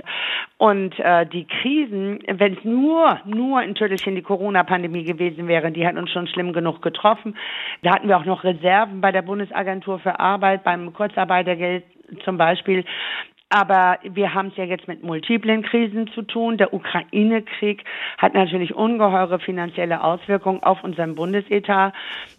Und 0.57 0.97
äh, 0.99 1.25
die 1.25 1.45
Krisen, 1.45 2.19
wenn 2.27 2.53
es 2.53 2.63
nur, 2.63 3.19
nur 3.25 3.59
ein 3.59 3.75
Tüttelchen 3.75 4.15
die 4.15 4.21
Corona-Pandemie 4.21 5.03
gewesen 5.03 5.47
wäre, 5.47 5.71
die 5.71 5.85
hat 5.85 5.95
uns 5.95 6.11
schon 6.11 6.27
schlimm 6.27 6.53
genug 6.53 6.81
getroffen. 6.81 7.35
Da 7.81 7.95
hatten 7.95 8.07
wir 8.07 8.17
auch 8.17 8.25
noch 8.25 8.43
Reserven 8.43 9.01
bei 9.01 9.11
der 9.11 9.21
Bundesagentur 9.21 9.99
für 9.99 10.19
Arbeit, 10.19 10.63
beim 10.63 10.93
Kurzarbeitergeld 10.93 11.83
zum 12.23 12.37
Beispiel. 12.37 12.85
Aber 13.49 13.99
wir 14.03 14.33
haben 14.33 14.47
es 14.47 14.57
ja 14.57 14.63
jetzt 14.63 14.87
mit 14.87 15.03
multiplen 15.03 15.61
Krisen 15.61 16.07
zu 16.07 16.23
tun. 16.23 16.57
Der 16.57 16.73
Ukraine-Krieg 16.73 17.83
hat 18.17 18.33
natürlich 18.33 18.73
ungeheure 18.73 19.39
finanzielle 19.39 20.03
Auswirkungen 20.03 20.63
auf 20.63 20.83
unseren 20.83 21.15
Bundesetat. 21.15 21.93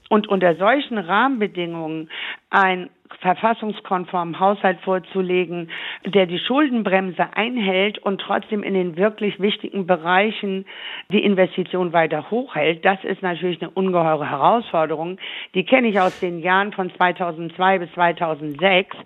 Und 0.08 0.28
unter 0.28 0.54
solchen 0.56 0.98
Rahmenbedingungen 0.98 2.10
ein 2.50 2.90
verfassungskonformen 3.20 4.38
Haushalt 4.40 4.80
vorzulegen, 4.80 5.70
der 6.04 6.26
die 6.26 6.38
Schuldenbremse 6.38 7.28
einhält 7.34 7.98
und 7.98 8.20
trotzdem 8.20 8.62
in 8.62 8.74
den 8.74 8.96
wirklich 8.96 9.40
wichtigen 9.40 9.86
Bereichen 9.86 10.66
die 11.10 11.24
Investition 11.24 11.92
weiter 11.92 12.30
hochhält, 12.30 12.84
das 12.84 13.02
ist 13.04 13.22
natürlich 13.22 13.60
eine 13.62 13.70
ungeheure 13.70 14.28
Herausforderung. 14.28 15.18
Die 15.54 15.64
kenne 15.64 15.88
ich 15.88 16.00
aus 16.00 16.18
den 16.20 16.40
Jahren 16.40 16.72
von 16.72 16.92
2002 16.94 17.78
bis 17.78 17.92
2006, 17.92 18.96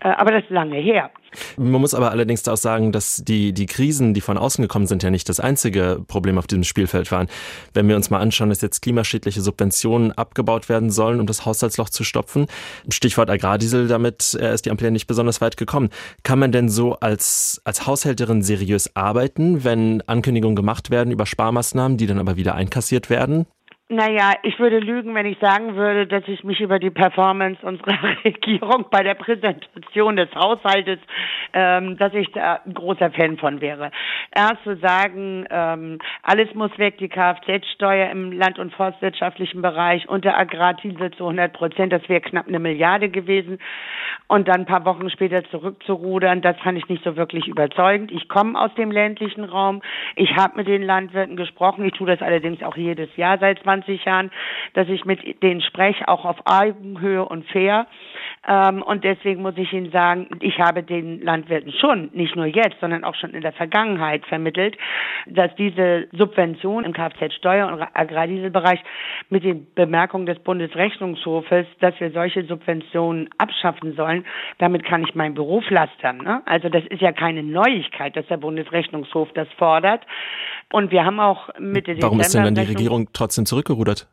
äh, 0.00 0.08
aber 0.08 0.32
das 0.32 0.44
ist 0.44 0.50
lange 0.50 0.76
her. 0.76 1.10
Man 1.56 1.80
muss 1.80 1.94
aber 1.94 2.10
allerdings 2.10 2.46
auch 2.48 2.56
sagen, 2.56 2.92
dass 2.92 3.22
die, 3.24 3.52
die 3.52 3.66
Krisen, 3.66 4.14
die 4.14 4.20
von 4.20 4.38
außen 4.38 4.62
gekommen 4.62 4.86
sind, 4.86 5.02
ja 5.02 5.10
nicht 5.10 5.28
das 5.28 5.40
einzige 5.40 6.02
Problem 6.06 6.38
auf 6.38 6.46
diesem 6.46 6.64
Spielfeld 6.64 7.10
waren. 7.10 7.28
Wenn 7.74 7.88
wir 7.88 7.96
uns 7.96 8.10
mal 8.10 8.20
anschauen, 8.20 8.48
dass 8.48 8.60
jetzt 8.60 8.82
klimaschädliche 8.82 9.40
Subventionen 9.40 10.12
abgebaut 10.12 10.68
werden 10.68 10.90
sollen, 10.90 11.20
um 11.20 11.26
das 11.26 11.44
Haushaltsloch 11.44 11.90
zu 11.90 12.04
stopfen, 12.04 12.46
Stichwort 12.88 13.30
Agrardiesel, 13.30 13.88
damit 13.88 14.34
ist 14.34 14.66
die 14.66 14.70
Ampel 14.70 14.86
ja 14.86 14.90
nicht 14.90 15.06
besonders 15.06 15.40
weit 15.40 15.56
gekommen. 15.56 15.90
Kann 16.22 16.38
man 16.38 16.52
denn 16.52 16.68
so 16.68 16.94
als, 16.94 17.60
als 17.64 17.86
Haushälterin 17.86 18.42
seriös 18.42 18.94
arbeiten, 18.94 19.64
wenn 19.64 20.02
Ankündigungen 20.02 20.56
gemacht 20.56 20.90
werden 20.90 21.10
über 21.10 21.26
Sparmaßnahmen, 21.26 21.96
die 21.98 22.06
dann 22.06 22.18
aber 22.18 22.36
wieder 22.36 22.54
einkassiert 22.54 23.10
werden? 23.10 23.46
Naja, 23.88 24.32
ich 24.42 24.58
würde 24.58 24.80
lügen, 24.80 25.14
wenn 25.14 25.26
ich 25.26 25.38
sagen 25.38 25.76
würde, 25.76 26.08
dass 26.08 26.26
ich 26.26 26.42
mich 26.42 26.60
über 26.60 26.80
die 26.80 26.90
Performance 26.90 27.64
unserer 27.64 27.96
Regierung 28.24 28.86
bei 28.90 29.04
der 29.04 29.14
Präsentation 29.14 30.16
des 30.16 30.28
Haushaltes, 30.34 30.98
ähm, 31.52 31.96
dass 31.96 32.12
ich 32.12 32.32
da 32.32 32.62
ein 32.66 32.74
großer 32.74 33.12
Fan 33.12 33.36
von 33.36 33.60
wäre. 33.60 33.92
Erst 34.34 34.64
zu 34.64 34.74
sagen, 34.78 35.46
ähm, 35.50 36.00
alles 36.24 36.52
muss 36.54 36.76
weg, 36.78 36.98
die 36.98 37.08
Kfz-Steuer 37.08 38.10
im 38.10 38.32
land- 38.32 38.58
und 38.58 38.74
forstwirtschaftlichen 38.74 39.62
Bereich 39.62 40.08
und 40.08 40.24
der 40.24 40.36
Agrardiesel 40.36 41.12
zu 41.12 41.22
100 41.22 41.52
Prozent, 41.52 41.92
das 41.92 42.08
wäre 42.08 42.22
knapp 42.22 42.48
eine 42.48 42.58
Milliarde 42.58 43.08
gewesen. 43.08 43.60
Und 44.26 44.48
dann 44.48 44.62
ein 44.62 44.66
paar 44.66 44.84
Wochen 44.84 45.08
später 45.10 45.44
zurückzurudern, 45.50 46.42
das 46.42 46.58
fand 46.58 46.76
ich 46.76 46.88
nicht 46.88 47.04
so 47.04 47.14
wirklich 47.14 47.46
überzeugend. 47.46 48.10
Ich 48.10 48.28
komme 48.28 48.60
aus 48.60 48.74
dem 48.74 48.90
ländlichen 48.90 49.44
Raum. 49.44 49.82
Ich 50.16 50.34
habe 50.34 50.56
mit 50.56 50.66
den 50.66 50.82
Landwirten 50.82 51.36
gesprochen. 51.36 51.84
Ich 51.84 51.92
tue 51.92 52.08
das 52.08 52.20
allerdings 52.20 52.60
auch 52.64 52.76
jedes 52.76 53.14
Jahr 53.16 53.38
seit 53.38 53.62
20 53.62 53.75
20 53.76 54.04
Jahren, 54.04 54.30
dass 54.74 54.88
ich 54.88 55.04
mit 55.04 55.42
denen 55.42 55.60
spreche, 55.60 56.08
auch 56.08 56.24
auf 56.24 56.38
Augenhöhe 56.44 57.24
und 57.24 57.46
fair. 57.50 57.86
Ähm, 58.48 58.82
und 58.82 59.04
deswegen 59.04 59.42
muss 59.42 59.56
ich 59.56 59.72
Ihnen 59.72 59.90
sagen, 59.90 60.28
ich 60.40 60.58
habe 60.58 60.82
den 60.82 61.20
Landwirten 61.20 61.72
schon, 61.72 62.10
nicht 62.12 62.36
nur 62.36 62.46
jetzt, 62.46 62.78
sondern 62.80 63.04
auch 63.04 63.14
schon 63.14 63.30
in 63.30 63.40
der 63.40 63.52
Vergangenheit 63.52 64.24
vermittelt, 64.26 64.76
dass 65.26 65.54
diese 65.56 66.06
Subvention 66.12 66.84
im 66.84 66.92
Kfz-Steuer- 66.92 67.72
und 67.72 67.82
Agrardieselbereich 67.94 68.80
mit 69.30 69.44
den 69.44 69.66
Bemerkungen 69.74 70.26
des 70.26 70.38
Bundesrechnungshofes, 70.38 71.66
dass 71.80 71.98
wir 72.00 72.10
solche 72.12 72.44
Subventionen 72.44 73.28
abschaffen 73.38 73.94
sollen, 73.94 74.24
damit 74.58 74.84
kann 74.84 75.02
ich 75.02 75.14
mein 75.14 75.34
Büro 75.34 75.60
pflastern. 75.60 76.18
Ne? 76.18 76.42
Also 76.46 76.68
das 76.68 76.84
ist 76.86 77.02
ja 77.02 77.12
keine 77.12 77.42
Neuigkeit, 77.42 78.16
dass 78.16 78.26
der 78.26 78.36
Bundesrechnungshof 78.36 79.32
das 79.34 79.48
fordert. 79.58 80.02
Und 80.76 80.90
wir 80.90 81.06
haben 81.06 81.20
auch 81.20 81.48
Mitte 81.58 81.96
Warum 82.02 82.20
ist 82.20 82.34
denn 82.34 82.44
dann 82.44 82.54
die 82.54 82.60
Regierung 82.60 83.08
trotzdem 83.14 83.46
zurückgerudert? 83.46 84.08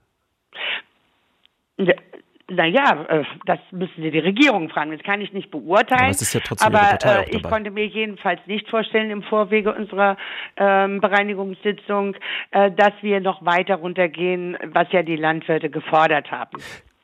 Naja, 2.48 3.06
äh, 3.10 3.26
das 3.46 3.60
müssen 3.72 4.02
Sie 4.02 4.12
die 4.12 4.20
Regierung 4.20 4.70
fragen. 4.70 4.92
Das 4.92 5.04
kann 5.04 5.20
ich 5.20 5.34
nicht 5.34 5.52
beurteilen. 5.52 6.04
Aber, 6.04 6.12
ist 6.12 6.34
ja 6.34 6.40
trotzdem 6.40 6.74
aber 6.74 6.98
äh, 7.04 7.36
ich 7.36 7.44
konnte 7.44 7.70
mir 7.70 7.86
jedenfalls 7.88 8.40
nicht 8.46 8.70
vorstellen 8.70 9.10
im 9.10 9.24
Vorwege 9.24 9.74
unserer 9.74 10.16
ähm, 10.56 11.02
Bereinigungssitzung, 11.02 12.16
äh, 12.52 12.72
dass 12.72 12.94
wir 13.02 13.20
noch 13.20 13.46
weiter 13.46 13.76
runtergehen, 13.76 14.58
was 14.68 14.90
ja 14.94 15.04
die 15.04 15.18
Landwirte 15.18 15.70
gefordert 15.70 16.32
haben. 16.32 16.62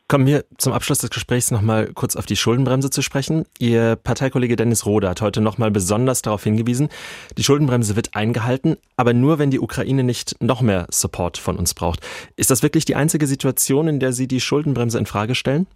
Kommen 0.09 0.25
wir 0.25 0.43
zum 0.57 0.73
Abschluss 0.73 0.97
des 0.97 1.11
Gesprächs 1.11 1.51
nochmal 1.51 1.91
kurz 1.93 2.15
auf 2.15 2.25
die 2.25 2.35
Schuldenbremse 2.35 2.89
zu 2.89 3.03
sprechen. 3.03 3.45
Ihr 3.59 3.95
Parteikollege 3.95 4.55
Dennis 4.55 4.87
Rohde 4.87 5.07
hat 5.07 5.21
heute 5.21 5.39
nochmal 5.39 5.69
besonders 5.69 6.23
darauf 6.23 6.43
hingewiesen, 6.43 6.89
die 7.37 7.43
Schuldenbremse 7.43 7.95
wird 7.95 8.15
eingehalten, 8.15 8.77
aber 8.97 9.13
nur 9.13 9.37
wenn 9.37 9.51
die 9.51 9.59
Ukraine 9.59 10.03
nicht 10.03 10.35
noch 10.41 10.61
mehr 10.61 10.87
Support 10.89 11.37
von 11.37 11.57
uns 11.57 11.75
braucht. 11.75 11.99
Ist 12.37 12.49
das 12.49 12.63
wirklich 12.63 12.85
die 12.85 12.95
einzige 12.95 13.27
Situation, 13.27 13.87
in 13.87 13.99
der 13.99 14.11
Sie 14.11 14.27
die 14.27 14.41
Schuldenbremse 14.41 14.97
in 14.97 15.05
Frage 15.05 15.35
stellen? 15.35 15.67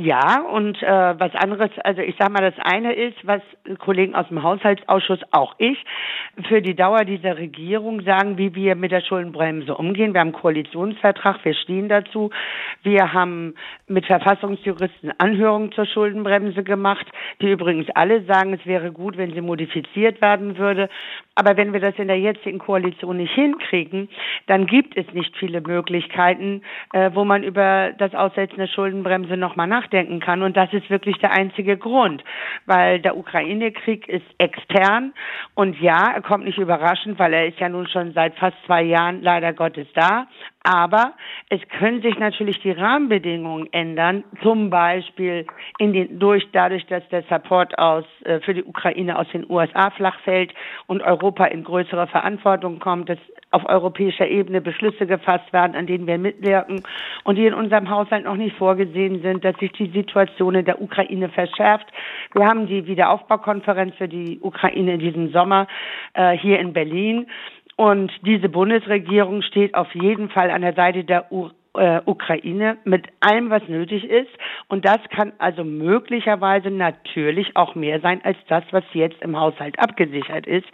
Ja, 0.00 0.42
und 0.42 0.80
äh, 0.80 1.18
was 1.18 1.34
anderes, 1.34 1.72
also 1.82 2.02
ich 2.02 2.14
sage 2.20 2.30
mal, 2.30 2.40
das 2.40 2.54
eine 2.64 2.92
ist, 2.92 3.16
was 3.26 3.42
Kollegen 3.80 4.14
aus 4.14 4.28
dem 4.28 4.44
Haushaltsausschuss, 4.44 5.18
auch 5.32 5.56
ich, 5.58 5.76
für 6.46 6.62
die 6.62 6.76
Dauer 6.76 7.04
dieser 7.04 7.36
Regierung 7.36 8.02
sagen, 8.02 8.38
wie 8.38 8.54
wir 8.54 8.76
mit 8.76 8.92
der 8.92 9.00
Schuldenbremse 9.00 9.74
umgehen. 9.74 10.14
Wir 10.14 10.20
haben 10.20 10.28
einen 10.28 10.40
Koalitionsvertrag, 10.40 11.44
wir 11.44 11.54
stehen 11.54 11.88
dazu. 11.88 12.30
Wir 12.84 13.12
haben 13.12 13.56
mit 13.88 14.06
Verfassungsjuristen 14.06 15.10
Anhörungen 15.18 15.72
zur 15.72 15.86
Schuldenbremse 15.86 16.62
gemacht, 16.62 17.08
die 17.42 17.50
übrigens 17.50 17.88
alle 17.96 18.22
sagen, 18.22 18.52
es 18.52 18.64
wäre 18.66 18.92
gut, 18.92 19.16
wenn 19.16 19.34
sie 19.34 19.40
modifiziert 19.40 20.22
werden 20.22 20.58
würde. 20.58 20.90
Aber 21.38 21.56
wenn 21.56 21.72
wir 21.72 21.78
das 21.78 21.94
in 21.98 22.08
der 22.08 22.18
jetzigen 22.18 22.58
Koalition 22.58 23.18
nicht 23.18 23.32
hinkriegen, 23.32 24.08
dann 24.48 24.66
gibt 24.66 24.96
es 24.96 25.06
nicht 25.12 25.36
viele 25.36 25.60
Möglichkeiten, 25.60 26.62
äh, 26.92 27.12
wo 27.14 27.24
man 27.24 27.44
über 27.44 27.92
das 27.96 28.12
Aussetzen 28.12 28.56
der 28.56 28.66
Schuldenbremse 28.66 29.36
nochmal 29.36 29.68
nachdenken 29.68 30.18
kann. 30.18 30.42
Und 30.42 30.56
das 30.56 30.72
ist 30.72 30.90
wirklich 30.90 31.16
der 31.18 31.30
einzige 31.30 31.76
Grund, 31.76 32.24
weil 32.66 32.98
der 32.98 33.16
Ukraine-Krieg 33.16 34.08
ist 34.08 34.26
extern 34.38 35.12
und 35.54 35.80
ja, 35.80 36.10
er 36.12 36.22
kommt 36.22 36.44
nicht 36.44 36.58
überraschend, 36.58 37.20
weil 37.20 37.32
er 37.32 37.46
ist 37.46 37.60
ja 37.60 37.68
nun 37.68 37.86
schon 37.86 38.14
seit 38.14 38.34
fast 38.34 38.56
zwei 38.66 38.82
Jahren 38.82 39.22
leider 39.22 39.52
Gottes 39.52 39.86
da. 39.94 40.26
Aber 40.64 41.14
es 41.50 41.60
können 41.78 42.02
sich 42.02 42.18
natürlich 42.18 42.60
die 42.60 42.72
Rahmenbedingungen 42.72 43.72
ändern, 43.72 44.24
zum 44.42 44.70
Beispiel 44.70 45.46
in 45.78 45.92
den, 45.92 46.18
durch, 46.18 46.46
dadurch, 46.52 46.84
dass 46.86 47.08
der 47.10 47.22
Support 47.22 47.78
aus, 47.78 48.04
äh, 48.24 48.40
für 48.40 48.54
die 48.54 48.64
Ukraine 48.64 49.18
aus 49.18 49.26
den 49.32 49.48
USA 49.48 49.90
flach 49.90 50.18
fällt 50.24 50.52
und 50.86 51.00
Europa 51.00 51.46
in 51.46 51.62
größere 51.64 52.08
Verantwortung 52.08 52.80
kommt, 52.80 53.08
dass 53.08 53.18
auf 53.50 53.66
europäischer 53.66 54.28
Ebene 54.28 54.60
Beschlüsse 54.60 55.06
gefasst 55.06 55.52
werden, 55.52 55.74
an 55.74 55.86
denen 55.86 56.06
wir 56.06 56.18
mitwirken 56.18 56.82
und 57.24 57.36
die 57.36 57.46
in 57.46 57.54
unserem 57.54 57.88
Haushalt 57.88 58.24
noch 58.24 58.36
nicht 58.36 58.56
vorgesehen 58.56 59.22
sind, 59.22 59.44
dass 59.44 59.56
sich 59.56 59.72
die 59.72 59.90
Situation 59.90 60.54
in 60.54 60.64
der 60.64 60.82
Ukraine 60.82 61.28
verschärft. 61.30 61.86
Wir 62.34 62.46
haben 62.46 62.66
die 62.66 62.86
Wiederaufbaukonferenz 62.86 63.94
für 63.96 64.08
die 64.08 64.38
Ukraine 64.40 64.94
in 64.94 65.00
diesem 65.00 65.32
Sommer 65.32 65.66
äh, 66.12 66.36
hier 66.36 66.58
in 66.58 66.72
Berlin. 66.72 67.26
Und 67.78 68.10
diese 68.22 68.48
Bundesregierung 68.48 69.42
steht 69.42 69.76
auf 69.76 69.94
jeden 69.94 70.30
Fall 70.30 70.50
an 70.50 70.62
der 70.62 70.74
Seite 70.74 71.04
der 71.04 71.30
U 71.30 71.50
äh, 71.74 72.00
Ukraine 72.06 72.76
mit 72.82 73.06
allem, 73.20 73.50
was 73.50 73.62
nötig 73.68 74.02
ist. 74.02 74.30
Und 74.66 74.84
das 74.84 74.98
kann 75.10 75.32
also 75.38 75.62
möglicherweise 75.62 76.72
natürlich 76.72 77.56
auch 77.56 77.76
mehr 77.76 78.00
sein 78.00 78.20
als 78.24 78.36
das, 78.48 78.64
was 78.72 78.82
jetzt 78.94 79.22
im 79.22 79.38
Haushalt 79.38 79.78
abgesichert 79.78 80.48
ist. 80.48 80.66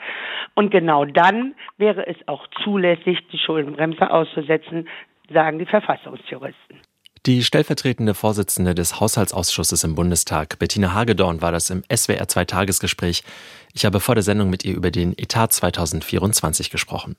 Und 0.55 0.71
genau 0.71 1.05
dann 1.05 1.55
wäre 1.77 2.07
es 2.07 2.17
auch 2.27 2.47
zulässig, 2.63 3.19
die 3.31 3.39
Schuldenbremse 3.39 4.11
auszusetzen, 4.11 4.89
sagen 5.29 5.59
die 5.59 5.67
Verfassungsjuristen. 5.67 6.81
Die 7.26 7.43
stellvertretende 7.43 8.12
Vorsitzende 8.12 8.75
des 8.75 9.00
Haushaltsausschusses 9.00 9.83
im 9.83 9.95
Bundestag, 9.95 10.59
Bettina 10.59 10.93
Hagedorn, 10.93 11.40
war 11.40 11.52
das 11.52 11.71
im 11.71 11.83
SWR 11.90 12.28
2 12.28 12.45
Tagesgespräch. 12.45 13.25
Ich 13.73 13.87
habe 13.87 14.00
vor 14.00 14.14
der 14.14 14.21
Sendung 14.21 14.50
mit 14.50 14.62
ihr 14.66 14.75
über 14.75 14.90
den 14.90 15.16
Etat 15.16 15.49
2024 15.49 16.69
gesprochen. 16.69 17.16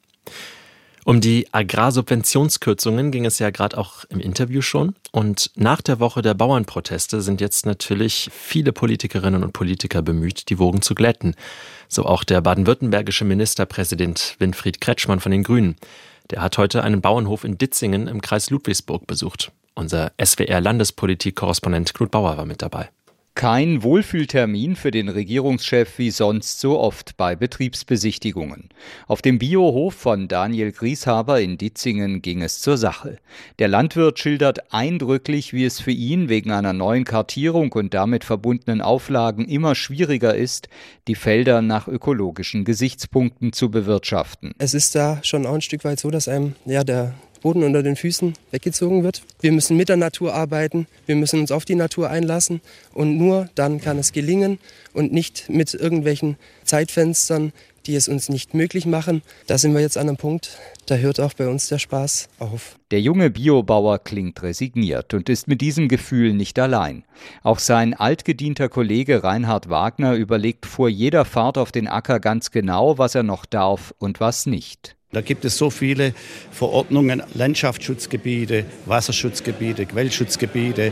Um 1.06 1.22
die 1.22 1.48
Agrarsubventionskürzungen 1.52 3.10
ging 3.10 3.26
es 3.26 3.40
ja 3.40 3.50
gerade 3.50 3.80
auch 3.80 4.06
im 4.10 4.20
Interview 4.20 4.62
schon. 4.62 4.94
Und 5.12 5.50
nach 5.56 5.82
der 5.82 6.00
Woche 6.00 6.22
der 6.22 6.36
Bauernproteste 6.36 7.24
sind 7.24 7.42
jetzt 7.42 7.66
natürlich 7.66 8.30
viele 8.32 8.74
Politikerinnen 8.74 9.44
und 9.44 9.54
Politiker 9.54 10.04
bemüht, 10.04 10.50
die 10.50 10.60
Wogen 10.60 10.84
zu 10.84 10.94
glätten. 10.94 11.36
So 11.90 12.06
auch 12.06 12.24
der 12.24 12.42
baden-württembergische 12.42 13.26
Ministerpräsident 13.26 14.36
Winfried 14.38 14.82
Kretschmann 14.82 15.20
von 15.20 15.32
den 15.32 15.42
Grünen. 15.42 15.78
Der 16.30 16.44
hat 16.44 16.60
heute 16.60 16.84
einen 16.84 17.02
Bauernhof 17.02 17.44
in 17.44 17.58
Ditzingen 17.58 18.08
im 18.08 18.22
Kreis 18.22 18.52
Ludwigsburg 18.52 19.08
besucht. 19.08 19.52
Unser 19.78 20.14
SWR-Landespolitik-Korrespondent 20.24 21.94
Knut 21.94 22.10
Bauer 22.10 22.38
war 22.38 22.46
mit 22.46 22.62
dabei. 22.62 22.90
Kein 23.36 23.84
Wohlfühltermin 23.84 24.78
für 24.78 24.92
den 24.92 25.10
Regierungschef 25.10 25.98
wie 25.98 26.12
sonst 26.12 26.62
so 26.62 26.80
oft 26.80 27.18
bei 27.18 27.36
Betriebsbesichtigungen. 27.36 28.70
Auf 29.08 29.22
dem 29.22 29.38
Biohof 29.40 29.94
von 29.94 30.30
Daniel 30.30 30.72
Grieshaber 30.72 31.42
in 31.42 31.58
Ditzingen 31.58 32.22
ging 32.22 32.42
es 32.42 32.60
zur 32.60 32.78
Sache. 32.78 33.18
Der 33.60 33.68
Landwirt 33.68 34.20
schildert 34.20 34.72
eindrücklich, 34.74 35.52
wie 35.52 35.66
es 35.66 35.82
für 35.82 35.92
ihn 35.92 36.30
wegen 36.30 36.52
einer 36.52 36.72
neuen 36.72 37.04
Kartierung 37.04 37.74
und 37.74 37.94
damit 37.94 38.24
verbundenen 38.24 38.80
Auflagen 38.80 39.44
immer 39.50 39.76
schwieriger 39.76 40.34
ist, 40.34 40.70
die 41.10 41.16
Felder 41.16 41.62
nach 41.62 41.90
ökologischen 41.90 42.64
Gesichtspunkten 42.64 43.52
zu 43.52 43.70
bewirtschaften. 43.70 44.54
Es 44.58 44.74
ist 44.74 44.96
da 44.96 45.20
schon 45.24 45.46
auch 45.46 45.56
ein 45.56 45.62
Stück 45.62 45.84
weit 45.84 46.00
so, 46.00 46.10
dass 46.10 46.30
einem 46.30 46.56
ja 46.66 46.86
der 46.86 47.16
Boden 47.46 47.64
unter 47.64 47.84
den 47.84 47.96
Füßen 47.96 48.34
weggezogen 48.50 49.04
wird. 49.04 49.22
Wir 49.40 49.52
müssen 49.52 49.78
mit 49.78 49.88
der 49.88 49.98
Natur 49.98 50.34
arbeiten, 50.34 50.88
wir 51.06 51.16
müssen 51.16 51.40
uns 51.40 51.52
auf 51.52 51.64
die 51.64 51.76
Natur 51.76 52.10
einlassen 52.10 52.60
und 52.92 53.20
nur 53.20 53.50
dann 53.54 53.80
kann 53.80 54.00
es 54.00 54.14
gelingen 54.14 54.58
und 54.94 55.14
nicht 55.14 55.48
mit 55.48 55.72
irgendwelchen 55.76 56.38
Zeitfenstern, 56.64 57.54
die 57.86 57.94
es 57.94 58.08
uns 58.08 58.30
nicht 58.30 58.56
möglich 58.56 58.88
machen. 58.88 59.22
Da 59.46 59.60
sind 59.60 59.76
wir 59.76 59.82
jetzt 59.82 59.96
an 59.96 60.08
einem 60.08 60.18
Punkt, 60.18 60.58
da 60.88 60.96
hört 60.96 61.20
auch 61.20 61.34
bei 61.34 61.48
uns 61.48 61.68
der 61.68 61.78
Spaß 61.78 62.30
auf. 62.40 62.80
Der 62.90 63.02
junge 63.02 63.30
Biobauer 63.30 64.00
klingt 64.00 64.42
resigniert 64.42 65.14
und 65.14 65.30
ist 65.30 65.48
mit 65.48 65.62
diesem 65.62 65.88
Gefühl 65.88 66.34
nicht 66.34 66.58
allein. 66.58 67.04
Auch 67.44 67.60
sein 67.60 67.94
altgedienter 67.94 68.70
Kollege 68.70 69.24
Reinhard 69.24 69.70
Wagner 69.70 70.16
überlegt 70.16 70.66
vor 70.66 70.90
jeder 70.90 71.26
Fahrt 71.26 71.60
auf 71.60 71.72
den 71.72 71.88
Acker 71.88 72.20
ganz 72.20 72.50
genau, 72.50 72.98
was 72.98 73.14
er 73.14 73.22
noch 73.22 73.46
darf 73.46 73.94
und 74.00 74.20
was 74.20 74.48
nicht. 74.48 74.96
Da 75.16 75.22
gibt 75.22 75.46
es 75.46 75.58
so 75.58 75.70
viele 75.70 76.14
Verordnungen, 76.52 77.24
Landschaftsschutzgebiete, 77.36 78.66
Wasserschutzgebiete, 78.86 79.86
Quellschutzgebiete 79.86 80.92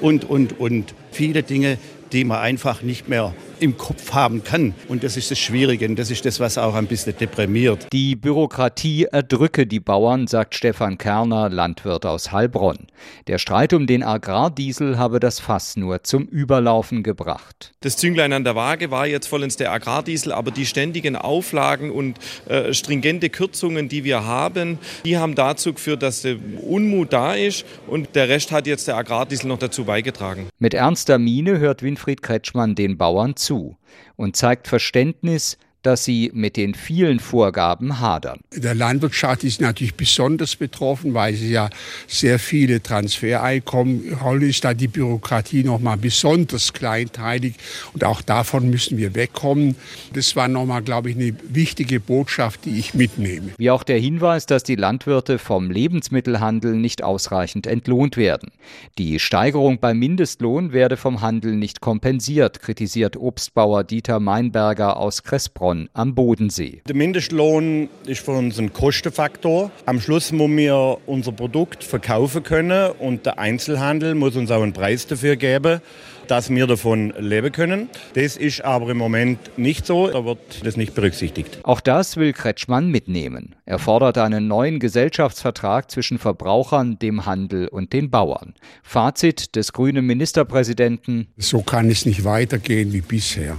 und, 0.00 0.24
und, 0.24 0.60
und. 0.60 0.94
Viele 1.10 1.42
Dinge, 1.42 1.76
die 2.12 2.24
man 2.24 2.38
einfach 2.38 2.82
nicht 2.82 3.08
mehr 3.08 3.34
im 3.58 3.76
Kopf 3.76 4.12
haben 4.12 4.44
kann. 4.44 4.74
Und 4.88 5.02
das 5.02 5.16
ist 5.16 5.30
das 5.30 5.38
Schwierige 5.38 5.86
und 5.88 5.98
das 5.98 6.10
ist 6.10 6.24
das, 6.24 6.40
was 6.40 6.58
auch 6.58 6.74
ein 6.74 6.86
bisschen 6.86 7.16
deprimiert. 7.16 7.86
Die 7.92 8.16
Bürokratie 8.16 9.04
erdrücke 9.04 9.66
die 9.66 9.80
Bauern, 9.80 10.26
sagt 10.26 10.54
Stefan 10.54 10.98
Kerner, 10.98 11.48
Landwirt 11.48 12.04
aus 12.04 12.32
Heilbronn. 12.32 12.86
Der 13.26 13.38
Streit 13.38 13.72
um 13.72 13.86
den 13.86 14.02
Agrardiesel 14.02 14.98
habe 14.98 15.20
das 15.20 15.40
Fass 15.40 15.76
nur 15.76 16.02
zum 16.02 16.24
Überlaufen 16.24 17.02
gebracht. 17.02 17.72
Das 17.80 17.96
Zünglein 17.96 18.32
an 18.32 18.44
der 18.44 18.54
Waage 18.54 18.90
war 18.90 19.06
jetzt 19.06 19.26
vollends 19.26 19.56
der 19.56 19.72
Agrardiesel, 19.72 20.32
aber 20.32 20.50
die 20.50 20.66
ständigen 20.66 21.16
Auflagen 21.16 21.90
und 21.90 22.18
äh, 22.48 22.72
stringente 22.74 23.30
Kürzungen, 23.30 23.88
die 23.88 24.04
wir 24.04 24.24
haben, 24.24 24.78
die 25.04 25.16
haben 25.16 25.34
dazu 25.34 25.72
geführt, 25.72 26.02
dass 26.02 26.22
der 26.22 26.36
Unmut 26.62 27.12
da 27.12 27.34
ist 27.34 27.64
und 27.86 28.14
der 28.14 28.28
Rest 28.28 28.52
hat 28.52 28.66
jetzt 28.66 28.88
der 28.88 28.96
Agrardiesel 28.96 29.48
noch 29.48 29.58
dazu 29.58 29.84
beigetragen. 29.84 30.48
Mit 30.58 30.74
ernster 30.74 31.18
Miene 31.18 31.58
hört 31.58 31.82
Winfried 31.82 31.95
Kretschmann 32.22 32.74
den 32.74 32.98
Bauern 32.98 33.36
zu 33.36 33.76
und 34.16 34.36
zeigt 34.36 34.68
Verständnis, 34.68 35.58
dass 35.86 36.04
sie 36.04 36.32
mit 36.34 36.56
den 36.56 36.74
vielen 36.74 37.20
Vorgaben 37.20 38.00
hadern. 38.00 38.40
Der 38.52 38.74
Landwirtschaft 38.74 39.44
ist 39.44 39.60
natürlich 39.60 39.94
besonders 39.94 40.56
betroffen, 40.56 41.14
weil 41.14 41.34
sie 41.34 41.50
ja 41.52 41.70
sehr 42.08 42.40
viele 42.40 42.82
Transfereinkommen 42.82 44.20
holen, 44.20 44.42
ist 44.42 44.64
da 44.64 44.74
die 44.74 44.88
Bürokratie 44.88 45.62
noch 45.62 45.78
mal 45.78 45.96
besonders 45.96 46.72
kleinteilig 46.72 47.54
und 47.92 48.02
auch 48.02 48.20
davon 48.20 48.68
müssen 48.68 48.98
wir 48.98 49.14
wegkommen. 49.14 49.76
Das 50.12 50.34
war 50.34 50.48
noch 50.48 50.66
mal, 50.66 50.80
glaube 50.80 51.10
ich, 51.10 51.16
eine 51.16 51.36
wichtige 51.48 52.00
Botschaft, 52.00 52.64
die 52.64 52.80
ich 52.80 52.94
mitnehme. 52.94 53.50
Wie 53.56 53.70
auch 53.70 53.84
der 53.84 54.00
Hinweis, 54.00 54.46
dass 54.46 54.64
die 54.64 54.74
Landwirte 54.74 55.38
vom 55.38 55.70
Lebensmittelhandel 55.70 56.74
nicht 56.74 57.04
ausreichend 57.04 57.68
entlohnt 57.68 58.16
werden. 58.16 58.50
Die 58.98 59.20
Steigerung 59.20 59.78
beim 59.78 60.00
Mindestlohn 60.00 60.72
werde 60.72 60.96
vom 60.96 61.20
Handel 61.20 61.54
nicht 61.54 61.80
kompensiert, 61.80 62.60
kritisiert 62.60 63.16
Obstbauer 63.16 63.84
Dieter 63.84 64.18
Meinberger 64.18 64.96
aus 64.96 65.22
Kressbronn 65.22 65.75
Lohn 65.76 65.88
am 65.92 66.14
Bodensee. 66.14 66.82
Der 66.88 66.94
Mindestlohn 66.94 67.88
ist 68.06 68.24
für 68.24 68.32
uns 68.32 68.58
ein 68.58 68.72
Kostenfaktor. 68.72 69.70
Am 69.84 70.00
Schluss 70.00 70.32
müssen 70.32 70.56
wir 70.56 70.98
unser 71.06 71.32
Produkt 71.32 71.84
verkaufen 71.84 72.42
können 72.42 72.92
und 72.98 73.26
der 73.26 73.38
Einzelhandel 73.38 74.14
muss 74.14 74.36
uns 74.36 74.50
auch 74.50 74.62
einen 74.62 74.72
Preis 74.72 75.06
dafür 75.06 75.36
geben 75.36 75.80
dass 76.28 76.50
wir 76.50 76.66
davon 76.66 77.14
leben 77.20 77.52
können. 77.52 77.88
Das 78.14 78.36
ist 78.36 78.64
aber 78.64 78.90
im 78.90 78.96
Moment 78.96 79.38
nicht 79.56 79.86
so, 79.86 80.08
da 80.08 80.24
wird 80.24 80.38
das 80.64 80.76
nicht 80.76 80.92
berücksichtigt. 80.92 81.60
Auch 81.62 81.80
das 81.80 82.16
will 82.16 82.32
Kretschmann 82.32 82.90
mitnehmen. 82.90 83.54
Er 83.64 83.78
fordert 83.78 84.18
einen 84.18 84.48
neuen 84.48 84.80
Gesellschaftsvertrag 84.80 85.88
zwischen 85.88 86.18
Verbrauchern, 86.18 86.98
dem 86.98 87.26
Handel 87.26 87.68
und 87.68 87.92
den 87.92 88.10
Bauern. 88.10 88.54
Fazit 88.82 89.54
des 89.54 89.72
grünen 89.72 90.04
Ministerpräsidenten. 90.04 91.28
So 91.36 91.62
kann 91.62 91.88
es 91.90 92.06
nicht 92.06 92.24
weitergehen 92.24 92.92
wie 92.92 93.02
bisher. 93.02 93.56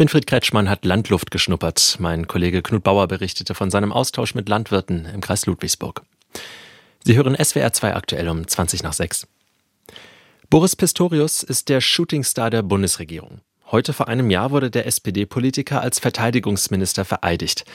Winfried 0.00 0.26
Kretschmann 0.26 0.70
hat 0.70 0.86
Landluft 0.86 1.30
geschnuppert. 1.30 1.96
Mein 1.98 2.26
Kollege 2.26 2.62
Knut 2.62 2.82
Bauer 2.82 3.06
berichtete 3.06 3.54
von 3.54 3.70
seinem 3.70 3.92
Austausch 3.92 4.34
mit 4.34 4.48
Landwirten 4.48 5.04
im 5.04 5.20
Kreis 5.20 5.44
Ludwigsburg. 5.44 6.00
Sie 7.04 7.16
hören 7.16 7.36
SWR 7.36 7.70
2 7.70 7.94
aktuell 7.94 8.26
um 8.30 8.48
20 8.48 8.82
nach 8.82 8.94
6. 8.94 9.26
Boris 10.48 10.74
Pistorius 10.74 11.42
ist 11.42 11.68
der 11.68 11.82
Shootingstar 11.82 12.48
der 12.48 12.62
Bundesregierung. 12.62 13.42
Heute 13.70 13.92
vor 13.92 14.08
einem 14.08 14.30
Jahr 14.30 14.52
wurde 14.52 14.70
der 14.70 14.86
SPD-Politiker 14.86 15.82
als 15.82 15.98
Verteidigungsminister 15.98 17.04
vereidigt. 17.04 17.66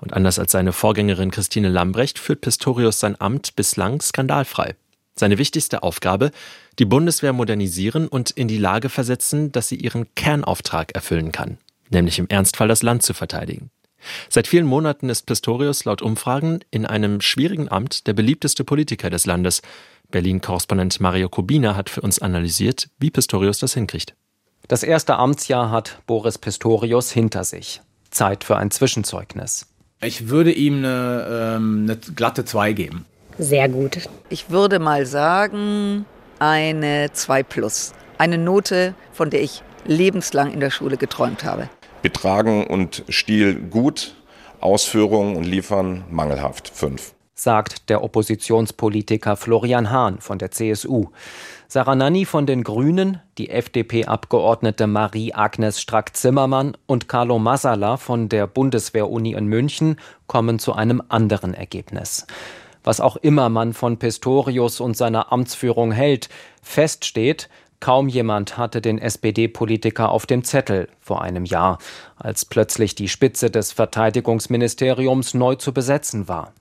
Und 0.00 0.14
anders 0.14 0.38
als 0.38 0.52
seine 0.52 0.72
Vorgängerin 0.72 1.30
Christine 1.30 1.68
Lambrecht 1.68 2.18
führt 2.18 2.40
Pistorius 2.40 2.98
sein 2.98 3.20
Amt 3.20 3.56
bislang 3.56 4.00
skandalfrei. 4.00 4.74
Seine 5.16 5.36
wichtigste 5.36 5.82
Aufgabe, 5.82 6.30
die 6.78 6.86
Bundeswehr 6.86 7.34
modernisieren 7.34 8.08
und 8.08 8.30
in 8.30 8.48
die 8.48 8.56
Lage 8.56 8.88
versetzen, 8.88 9.52
dass 9.52 9.68
sie 9.68 9.76
ihren 9.76 10.12
Kernauftrag 10.14 10.94
erfüllen 10.94 11.30
kann 11.30 11.58
nämlich 11.94 12.18
im 12.18 12.28
Ernstfall 12.28 12.68
das 12.68 12.82
Land 12.82 13.02
zu 13.02 13.14
verteidigen. 13.14 13.70
Seit 14.28 14.46
vielen 14.46 14.66
Monaten 14.66 15.08
ist 15.08 15.24
Pistorius 15.24 15.84
laut 15.86 16.02
Umfragen 16.02 16.60
in 16.70 16.84
einem 16.84 17.22
schwierigen 17.22 17.70
Amt 17.70 18.06
der 18.06 18.12
beliebteste 18.12 18.64
Politiker 18.64 19.08
des 19.08 19.24
Landes. 19.24 19.62
Berlin-Korrespondent 20.10 21.00
Mario 21.00 21.30
Kubina 21.30 21.74
hat 21.74 21.88
für 21.88 22.02
uns 22.02 22.18
analysiert, 22.18 22.88
wie 22.98 23.10
Pistorius 23.10 23.58
das 23.58 23.72
hinkriegt. 23.72 24.14
Das 24.68 24.82
erste 24.82 25.16
Amtsjahr 25.16 25.70
hat 25.70 26.00
Boris 26.06 26.38
Pistorius 26.38 27.10
hinter 27.10 27.44
sich. 27.44 27.80
Zeit 28.10 28.44
für 28.44 28.56
ein 28.56 28.70
Zwischenzeugnis. 28.70 29.66
Ich 30.02 30.28
würde 30.28 30.52
ihm 30.52 30.78
eine, 30.78 31.56
ähm, 31.56 31.86
eine 31.88 31.96
glatte 31.96 32.44
2 32.44 32.72
geben. 32.72 33.06
Sehr 33.38 33.68
gut. 33.68 34.08
Ich 34.28 34.50
würde 34.50 34.78
mal 34.78 35.06
sagen, 35.06 36.04
eine 36.38 37.10
2 37.12 37.42
plus. 37.42 37.92
Eine 38.16 38.38
Note, 38.38 38.94
von 39.12 39.30
der 39.30 39.42
ich 39.42 39.62
lebenslang 39.86 40.52
in 40.52 40.60
der 40.60 40.70
Schule 40.70 40.96
geträumt 40.96 41.44
habe. 41.44 41.68
Betragen 42.04 42.66
und 42.66 43.02
Stil 43.08 43.54
gut, 43.54 44.14
Ausführungen 44.60 45.36
und 45.36 45.44
Liefern 45.44 46.04
mangelhaft. 46.10 46.68
Fünf. 46.68 47.14
Sagt 47.34 47.88
der 47.88 48.04
Oppositionspolitiker 48.04 49.36
Florian 49.36 49.90
Hahn 49.90 50.20
von 50.20 50.38
der 50.38 50.50
CSU. 50.50 51.06
Sarah 51.66 51.94
Nanni 51.94 52.26
von 52.26 52.44
den 52.44 52.62
Grünen, 52.62 53.22
die 53.38 53.48
FDP-Abgeordnete 53.48 54.86
Marie-Agnes 54.86 55.80
Strack-Zimmermann 55.80 56.76
und 56.84 57.08
Carlo 57.08 57.38
Massala 57.38 57.96
von 57.96 58.28
der 58.28 58.46
Bundeswehr-Uni 58.48 59.32
in 59.32 59.46
München 59.46 59.96
kommen 60.26 60.58
zu 60.58 60.74
einem 60.74 61.02
anderen 61.08 61.54
Ergebnis. 61.54 62.26
Was 62.84 63.00
auch 63.00 63.16
immer 63.16 63.48
man 63.48 63.72
von 63.72 63.98
Pistorius 63.98 64.78
und 64.78 64.94
seiner 64.94 65.32
Amtsführung 65.32 65.90
hält, 65.90 66.28
feststeht, 66.60 67.48
Kaum 67.84 68.08
jemand 68.08 68.56
hatte 68.56 68.80
den 68.80 68.96
SPD-Politiker 68.96 70.08
auf 70.08 70.24
dem 70.24 70.42
Zettel 70.42 70.88
vor 71.00 71.20
einem 71.20 71.44
Jahr, 71.44 71.76
als 72.16 72.46
plötzlich 72.46 72.94
die 72.94 73.10
Spitze 73.10 73.50
des 73.50 73.72
Verteidigungsministeriums 73.72 75.34
neu 75.34 75.56
zu 75.56 75.74
besetzen 75.74 76.26
war. 76.26 76.54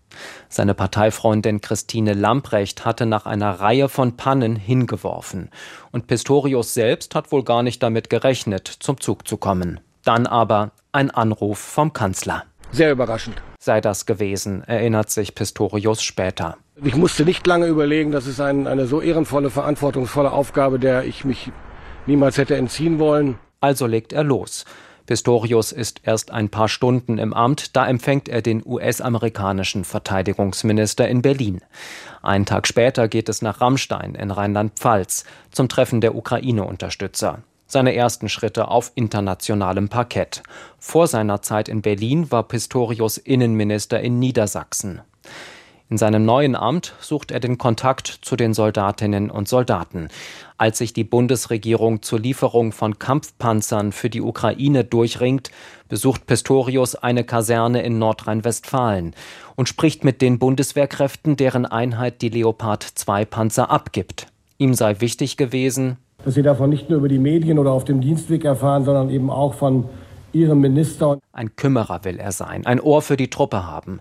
Seine 0.50 0.74
Parteifreundin 0.74 1.62
Christine 1.62 2.12
Lamprecht 2.12 2.84
hatte 2.84 3.06
nach 3.06 3.26
einer 3.26 3.52
Reihe 3.62 3.88
von 3.88 4.18
Pannen 4.18 4.58
hingeworfen. 4.58 5.50
Und 5.94 6.08
Pistorius 6.08 6.74
selbst 6.74 7.16
hat 7.16 7.32
wohl 7.32 7.46
gar 7.46 7.64
nicht 7.64 7.82
damit 7.82 8.10
gerechnet, 8.10 8.68
zum 8.68 9.00
Zug 9.00 9.26
zu 9.26 9.38
kommen. 9.38 9.80
Dann 10.04 10.28
aber 10.28 10.72
ein 10.92 11.10
Anruf 11.10 11.58
vom 11.58 11.94
Kanzler. 11.94 12.44
Sehr 12.74 12.92
überraschend. 12.92 13.42
Sei 13.60 13.80
das 13.80 14.06
gewesen, 14.06 14.62
erinnert 14.66 15.10
sich 15.10 15.36
Pistorius 15.36 16.04
später. 16.04 16.58
Ich 16.82 16.96
musste 16.96 17.24
nicht 17.24 17.46
lange 17.46 17.68
überlegen, 17.68 18.12
das 18.12 18.26
ist 18.26 18.40
ein, 18.40 18.66
eine 18.66 18.88
so 18.88 19.00
ehrenvolle, 19.00 19.52
verantwortungsvolle 19.52 20.32
Aufgabe, 20.32 20.80
der 20.80 21.06
ich 21.06 21.24
mich 21.24 21.52
niemals 22.08 22.38
hätte 22.38 22.56
entziehen 22.56 22.98
wollen. 22.98 23.38
Also 23.62 23.86
legt 23.86 24.12
er 24.12 24.24
los. 24.24 24.66
Pistorius 25.06 25.72
ist 25.72 26.02
erst 26.04 26.32
ein 26.32 26.50
paar 26.50 26.70
Stunden 26.70 27.18
im 27.20 27.34
Amt, 27.34 27.76
da 27.76 27.86
empfängt 27.86 28.28
er 28.28 28.42
den 28.42 28.64
US-amerikanischen 28.66 29.84
Verteidigungsminister 29.84 31.08
in 31.08 31.22
Berlin. 31.22 31.62
Einen 32.24 32.46
Tag 32.46 32.68
später 32.68 33.08
geht 33.08 33.30
es 33.30 33.42
nach 33.42 33.62
Rammstein 33.62 34.16
in 34.16 34.32
Rheinland-Pfalz 34.32 35.26
zum 35.52 35.70
Treffen 35.70 36.02
der 36.02 36.16
Ukraine-Unterstützer. 36.16 37.44
Seine 37.68 37.94
ersten 37.96 38.30
Schritte 38.30 38.70
auf 38.70 38.92
internationalem 38.96 39.90
Parkett. 39.90 40.42
Vor 40.80 41.08
seiner 41.08 41.42
Zeit 41.42 41.70
in 41.70 41.82
Berlin 41.82 42.32
war 42.32 42.44
Pistorius 42.44 43.18
Innenminister 43.18 44.00
in 44.00 44.20
Niedersachsen. 44.20 45.02
In 45.94 46.00
seinem 46.00 46.26
neuen 46.26 46.56
Amt 46.56 46.96
sucht 47.02 47.30
er 47.30 47.40
den 47.40 47.60
Kontakt 47.60 48.08
zu 48.08 48.36
den 48.36 48.56
Soldatinnen 48.56 49.30
und 49.30 49.48
Soldaten. 49.48 50.08
Als 50.58 50.80
sich 50.80 50.92
die 50.92 51.04
Bundesregierung 51.04 52.02
zur 52.02 52.20
Lieferung 52.20 52.72
von 52.72 52.98
Kampfpanzern 52.98 53.92
für 53.92 54.10
die 54.10 54.22
Ukraine 54.22 54.86
durchringt, 54.86 55.52
besucht 55.90 56.26
Pistorius 56.26 56.96
eine 56.96 57.24
Kaserne 57.24 57.84
in 57.84 58.00
Nordrhein-Westfalen 58.00 59.14
und 59.56 59.70
spricht 59.70 60.04
mit 60.04 60.24
den 60.24 60.40
Bundeswehrkräften, 60.40 61.36
deren 61.36 61.68
Einheit 61.68 62.24
die 62.24 62.30
Leopard 62.30 62.82
2 62.82 63.26
Panzer 63.26 63.70
abgibt. 63.70 64.26
Ihm 64.58 64.74
sei 64.74 65.00
wichtig 65.00 65.38
gewesen, 65.38 65.98
dass 66.26 66.34
sie 66.34 66.42
davon 66.42 66.72
nicht 66.72 66.90
nur 66.90 66.98
über 66.98 67.10
die 67.10 67.20
Medien 67.20 67.60
oder 67.60 67.72
auf 67.72 67.86
dem 67.86 68.02
Dienstweg 68.02 68.46
erfahren, 68.46 68.84
sondern 68.84 69.12
eben 69.12 69.30
auch 69.30 69.54
von 69.54 69.90
ihrem 70.34 70.60
Minister. 70.60 71.20
Ein 71.32 71.56
Kümmerer 71.56 72.04
will 72.04 72.20
er 72.20 72.32
sein, 72.32 72.66
ein 72.66 72.80
Ohr 72.80 73.02
für 73.02 73.18
die 73.18 73.30
Truppe 73.30 73.66
haben. 73.66 74.00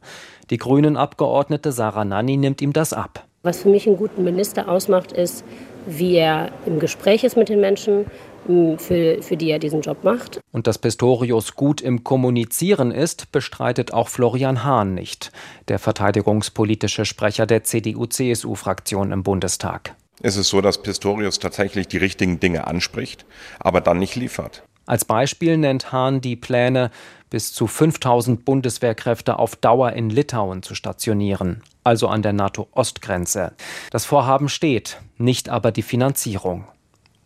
Die 0.51 0.59
Grünen-Abgeordnete 0.59 1.73
Sarah 1.73 2.05
Nanni 2.05 2.37
nimmt 2.37 2.61
ihm 2.61 2.73
das 2.73 2.93
ab. 2.93 3.27
Was 3.43 3.63
für 3.63 3.69
mich 3.69 3.87
einen 3.87 3.97
guten 3.97 4.25
Minister 4.25 4.69
ausmacht, 4.69 5.13
ist, 5.13 5.45
wie 5.87 6.15
er 6.17 6.51
im 6.67 6.79
Gespräch 6.79 7.25
ist 7.25 7.37
mit 7.37 7.49
den 7.49 7.61
Menschen, 7.61 8.07
für, 8.47 9.23
für 9.23 9.37
die 9.37 9.51
er 9.51 9.59
diesen 9.59 9.83
Job 9.83 10.05
macht. 10.05 10.41
Und 10.53 10.67
dass 10.67 10.79
Pistorius 10.79 11.55
gut 11.55 11.81
im 11.81 12.05
Kommunizieren 12.05 12.91
ist, 12.91 13.31
bestreitet 13.33 13.93
auch 13.93 14.09
Florian 14.09 14.65
Hahn 14.65 14.95
nicht, 14.95 15.31
der 15.69 15.79
verteidigungspolitische 15.79 17.05
Sprecher 17.05 17.47
der 17.47 17.65
CDU-CSU-Fraktion 17.65 19.13
im 19.13 19.23
Bundestag. 19.23 19.95
Es 20.21 20.37
ist 20.37 20.49
so, 20.49 20.61
dass 20.61 20.83
Pistorius 20.83 21.39
tatsächlich 21.39 21.89
die 21.89 21.99
richtigen 21.99 22.39
Dinge 22.39 22.67
anspricht, 22.67 23.25
aber 23.59 23.81
dann 23.81 23.99
nicht 23.99 24.15
liefert. 24.17 24.63
Als 24.87 25.05
Beispiel 25.05 25.57
nennt 25.57 25.93
Hahn 25.93 26.21
die 26.21 26.37
Pläne, 26.37 26.91
bis 27.31 27.53
zu 27.53 27.67
5000 27.67 28.45
Bundeswehrkräfte 28.45 29.39
auf 29.39 29.57
Dauer 29.57 29.93
in 29.93 30.11
Litauen 30.11 30.63
zu 30.63 30.75
stationieren, 30.75 31.63
also 31.85 32.09
an 32.09 32.23
der 32.23 32.33
NATO-Ostgrenze. 32.33 33.53
Das 33.91 34.05
Vorhaben 34.05 34.49
steht, 34.49 35.01
nicht 35.19 35.49
aber 35.49 35.73
die 35.73 35.83
Finanzierung. 35.83 36.67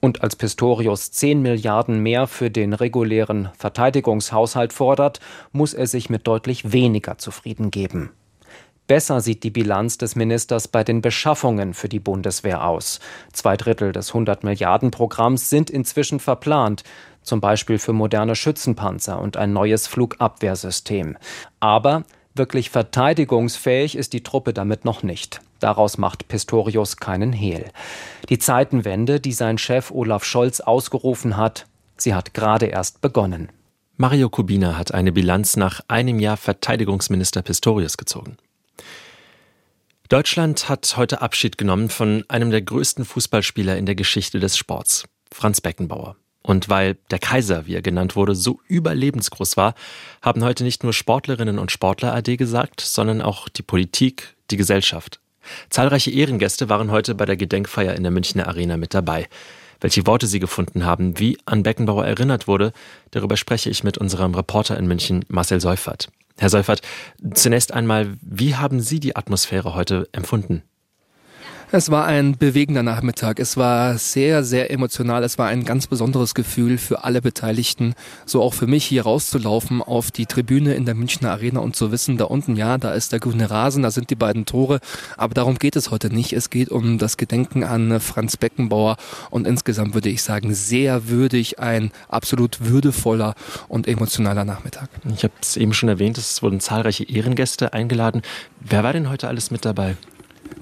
Und 0.01 0.23
als 0.23 0.37
Pistorius 0.37 1.11
10 1.11 1.43
Milliarden 1.43 2.01
mehr 2.01 2.27
für 2.27 2.51
den 2.51 2.75
regulären 2.75 3.49
Verteidigungshaushalt 3.59 4.73
fordert, 4.73 5.21
muss 5.53 5.75
er 5.75 5.87
sich 5.87 6.11
mit 6.11 6.27
deutlich 6.27 6.73
weniger 6.73 7.19
zufrieden 7.19 7.71
geben. 7.71 8.11
Besser 8.87 9.21
sieht 9.21 9.43
die 9.43 9.51
Bilanz 9.51 9.99
des 9.99 10.15
Ministers 10.15 10.69
bei 10.69 10.85
den 10.85 11.03
Beschaffungen 11.03 11.75
für 11.75 11.89
die 11.89 11.99
Bundeswehr 11.99 12.65
aus. 12.65 13.01
Zwei 13.33 13.57
Drittel 13.57 13.91
des 13.91 14.11
100 14.11 14.45
Milliarden 14.45 14.93
Programms 14.93 15.51
sind 15.51 15.71
inzwischen 15.71 16.21
verplant, 16.21 16.85
zum 17.27 17.41
Beispiel 17.41 17.79
für 17.79 17.93
moderne 17.93 18.37
Schützenpanzer 18.37 19.21
und 19.21 19.37
ein 19.37 19.53
neues 19.53 19.87
Flugabwehrsystem. 19.87 21.17
Aber 21.61 22.05
wirklich 22.35 22.71
verteidigungsfähig 22.71 23.97
ist 23.97 24.13
die 24.13 24.23
Truppe 24.23 24.53
damit 24.53 24.85
noch 24.85 25.03
nicht. 25.03 25.41
Daraus 25.61 25.99
macht 25.99 26.29
Pistorius 26.29 26.99
keinen 26.99 27.33
Hehl. 27.33 27.71
Die 28.29 28.39
Zeitenwende, 28.39 29.21
die 29.21 29.33
sein 29.33 29.59
Chef 29.59 29.91
Olaf 29.91 30.25
Scholz 30.25 30.61
ausgerufen 30.61 31.37
hat, 31.37 31.67
sie 31.97 32.15
hat 32.15 32.35
gerade 32.35 32.67
erst 32.67 33.01
begonnen. 33.01 33.51
Mario 33.97 34.29
Kubina 34.29 34.77
hat 34.77 34.93
eine 34.93 35.13
Bilanz 35.13 35.57
nach 35.57 35.81
einem 35.89 36.21
Jahr 36.21 36.37
Verteidigungsminister 36.37 37.43
Pistorius 37.43 37.97
gezogen. 37.97 38.37
Deutschland 40.09 40.69
hat 40.69 40.97
heute 40.97 41.23
Abschied 41.23 41.59
genommen 41.59 41.89
von 41.89 42.23
einem 42.29 42.51
der 42.51 42.63
größten 42.63 43.05
Fußballspieler 43.05 43.77
in 43.77 43.87
der 43.87 43.97
Geschichte 43.97 44.39
des 44.39 44.57
Sports, 44.57 45.05
Franz 45.33 45.61
Beckenbauer. 45.61 46.17
Und 46.47 46.69
weil 46.69 46.97
der 47.11 47.19
Kaiser, 47.19 47.67
wie 47.67 47.75
er 47.75 47.83
genannt 47.83 48.15
wurde, 48.15 48.37
so 48.37 48.61
überlebensgroß 48.69 49.57
war, 49.57 49.75
haben 50.23 50.45
heute 50.45 50.63
nicht 50.63 50.85
nur 50.85 50.93
Sportlerinnen 50.93 51.59
und 51.59 51.73
Sportler 51.73 52.15
AD 52.15 52.37
gesagt, 52.37 52.81
sondern 52.81 53.21
auch 53.21 53.49
die 53.49 53.63
Politik, 53.63 54.37
die 54.53 54.57
Gesellschaft. 54.57 55.19
Zahlreiche 55.71 56.13
Ehrengäste 56.13 56.69
waren 56.69 56.93
heute 56.93 57.17
bei 57.17 57.25
der 57.25 57.37
Gedenkfeier 57.37 57.97
in 57.97 58.05
der 58.05 58.13
Münchner 58.13 58.47
Arena 58.47 58.77
mit 58.77 58.95
dabei. 58.95 59.27
Welche 59.81 60.07
Worte 60.07 60.29
sie 60.29 60.39
gefunden 60.39 60.85
haben, 60.85 61.19
wie 61.19 61.37
an 61.47 61.65
Beckenbauer 61.65 62.07
erinnert 62.07 62.47
wurde, 62.47 62.73
darüber 63.11 63.37
spreche 63.37 63.69
ich 63.69 63.83
mit 63.83 63.99
unserem 63.99 64.33
Reporter 64.33 64.79
in 64.79 64.87
München, 64.87 65.25
Marcel 65.27 65.61
Seufert. 65.61 66.11
Herr 66.39 66.51
Seufert, 66.51 66.81
zunächst 67.35 67.75
einmal, 67.75 68.17
wie 68.21 68.55
haben 68.55 68.79
Sie 68.79 69.01
die 69.01 69.17
Atmosphäre 69.17 69.75
heute 69.75 70.09
empfunden? 70.13 70.63
Es 71.73 71.91
war 71.91 72.05
ein 72.05 72.39
bewegender 72.39 72.85
Nachmittag. 72.85 73.41
Es 73.41 73.57
war 73.57 73.99
sehr, 73.99 74.45
sehr 74.45 74.71
emotional. 74.71 75.25
Es 75.25 75.37
war 75.37 75.49
ein 75.49 75.65
ganz 75.65 75.89
besonderes 75.89 76.33
Gefühl 76.35 76.79
für 76.79 77.03
alle 77.03 77.21
Beteiligten. 77.21 77.95
So 78.25 78.41
auch 78.41 78.55
für 78.55 78.69
mich 78.69 78.85
hier 78.85 79.03
rauszulaufen 79.03 79.83
auf 79.83 80.13
die 80.13 80.27
Tribüne 80.27 80.75
in 80.75 80.85
der 80.85 80.95
Münchner 80.95 81.33
Arena 81.33 81.59
und 81.59 81.75
zu 81.75 81.91
wissen, 81.91 82.19
da 82.19 82.27
unten, 82.27 82.55
ja, 82.55 82.79
da 82.79 82.93
ist 82.93 83.11
der 83.11 83.19
grüne 83.19 83.51
Rasen, 83.51 83.83
da 83.83 83.91
sind 83.91 84.11
die 84.11 84.15
beiden 84.15 84.47
Tore. 84.47 84.79
Aber 85.17 85.35
darum 85.35 85.59
geht 85.59 85.75
es 85.75 85.91
heute 85.91 86.09
nicht. 86.09 86.33
Es 86.35 86.51
geht 86.51 86.69
um 86.69 86.99
das 86.99 87.17
Gedenken 87.17 87.65
an 87.65 87.99
Franz 87.99 88.37
Beckenbauer 88.37 88.97
und 89.31 89.45
insgesamt 89.45 89.93
würde 89.95 90.09
ich 90.09 90.23
sagen, 90.23 90.55
sehr 90.55 91.09
würdig, 91.09 91.59
ein 91.59 91.91
absolut 92.09 92.65
würdevoller 92.65 93.35
und 93.67 93.89
emotionaler 93.89 94.45
Nachmittag. 94.45 94.89
Ich 95.13 95.25
habe 95.25 95.35
es 95.43 95.57
eben 95.57 95.75
schon 95.75 95.89
erwähnt, 95.89 96.17
es 96.17 96.45
wurden 96.45 96.61
zahlreiche 96.61 97.03
Ehrengäste 97.03 97.73
eingeladen. 97.73 98.23
Wer 98.61 98.85
war 98.85 98.93
denn 98.93 99.11
heute 99.11 99.27
alles 99.27 99.51
mit 99.51 99.65
dabei? 99.65 99.97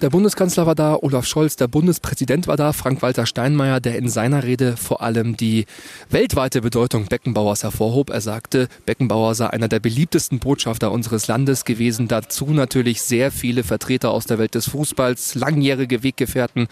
Der 0.00 0.10
Bundeskanzler 0.10 0.66
war 0.66 0.74
da, 0.74 0.98
Olaf 1.00 1.24
Scholz, 1.24 1.56
der 1.56 1.68
Bundespräsident 1.68 2.46
war 2.46 2.56
da, 2.56 2.72
Frank-Walter 2.72 3.24
Steinmeier, 3.24 3.80
der 3.80 3.96
in 3.96 4.08
seiner 4.08 4.42
Rede 4.42 4.76
vor 4.76 5.00
allem 5.00 5.36
die 5.36 5.66
weltweite 6.10 6.60
Bedeutung 6.60 7.06
Beckenbauers 7.06 7.62
hervorhob. 7.62 8.10
Er 8.10 8.20
sagte, 8.20 8.68
Beckenbauer 8.84 9.34
sei 9.34 9.46
einer 9.46 9.68
der 9.68 9.80
beliebtesten 9.80 10.40
Botschafter 10.40 10.92
unseres 10.92 11.26
Landes 11.26 11.64
gewesen. 11.64 12.06
Dazu 12.06 12.46
natürlich 12.50 13.00
sehr 13.02 13.30
viele 13.30 13.64
Vertreter 13.64 14.10
aus 14.10 14.26
der 14.26 14.38
Welt 14.38 14.54
des 14.54 14.68
Fußballs, 14.68 15.36
langjährige 15.36 16.02
Weggefährten 16.02 16.66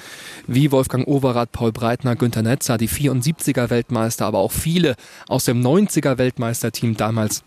wie 0.46 0.70
Wolfgang 0.70 1.06
Overath, 1.06 1.52
Paul 1.52 1.72
Breitner, 1.72 2.16
Günter 2.16 2.42
Netzer, 2.42 2.76
die 2.76 2.88
74er 2.88 3.70
Weltmeister, 3.70 4.26
aber 4.26 4.40
auch 4.40 4.52
viele 4.52 4.96
aus 5.28 5.44
dem 5.44 5.62
90er 5.62 6.18
Weltmeisterteam 6.18 6.96
damals 6.96 7.44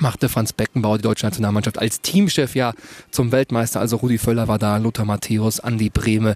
machte 0.00 0.28
Franz 0.28 0.52
Beckenbauer 0.52 0.98
die 0.98 1.02
deutsche 1.02 1.26
Nationalmannschaft 1.26 1.78
als 1.78 2.00
Teamchef 2.00 2.54
ja 2.54 2.72
zum 3.10 3.32
Weltmeister. 3.32 3.80
Also 3.80 3.96
Rudi 3.96 4.18
Völler 4.18 4.48
war 4.48 4.58
da, 4.58 4.76
Lothar 4.76 5.04
Matthäus, 5.04 5.60
Andi 5.60 5.90
Brehme. 5.90 6.34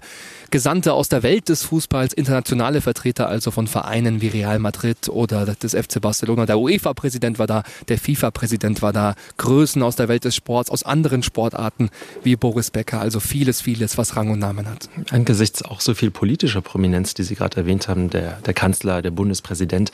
Gesandte 0.51 0.93
aus 0.93 1.09
der 1.09 1.23
Welt 1.23 1.49
des 1.49 1.63
Fußballs, 1.63 2.13
internationale 2.13 2.81
Vertreter 2.81 3.27
also 3.27 3.51
von 3.51 3.67
Vereinen 3.67 4.21
wie 4.21 4.27
Real 4.27 4.59
Madrid 4.59 5.09
oder 5.09 5.45
des 5.45 5.73
FC 5.73 5.99
Barcelona. 5.99 6.45
Der 6.45 6.59
UEFA-Präsident 6.59 7.39
war 7.39 7.47
da, 7.47 7.63
der 7.87 7.97
FIFA-Präsident 7.97 8.81
war 8.81 8.93
da. 8.93 9.15
Größen 9.37 9.81
aus 9.81 9.95
der 9.95 10.09
Welt 10.09 10.25
des 10.25 10.35
Sports, 10.35 10.69
aus 10.69 10.83
anderen 10.83 11.23
Sportarten 11.23 11.89
wie 12.23 12.35
Boris 12.35 12.71
Becker. 12.71 13.01
Also 13.01 13.19
vieles, 13.19 13.61
vieles, 13.61 13.97
was 13.97 14.15
Rang 14.15 14.29
und 14.29 14.39
Namen 14.39 14.67
hat. 14.67 14.89
Angesichts 15.09 15.63
auch 15.63 15.81
so 15.81 15.93
viel 15.95 16.11
politischer 16.11 16.61
Prominenz, 16.61 17.13
die 17.13 17.23
Sie 17.23 17.35
gerade 17.35 17.57
erwähnt 17.57 17.87
haben, 17.87 18.09
der, 18.09 18.39
der 18.45 18.53
Kanzler, 18.53 19.01
der 19.01 19.11
Bundespräsident, 19.11 19.91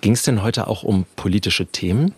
ging 0.00 0.12
es 0.12 0.22
denn 0.22 0.42
heute 0.42 0.66
auch 0.66 0.82
um 0.82 1.06
politische 1.16 1.66
Themen? 1.66 2.14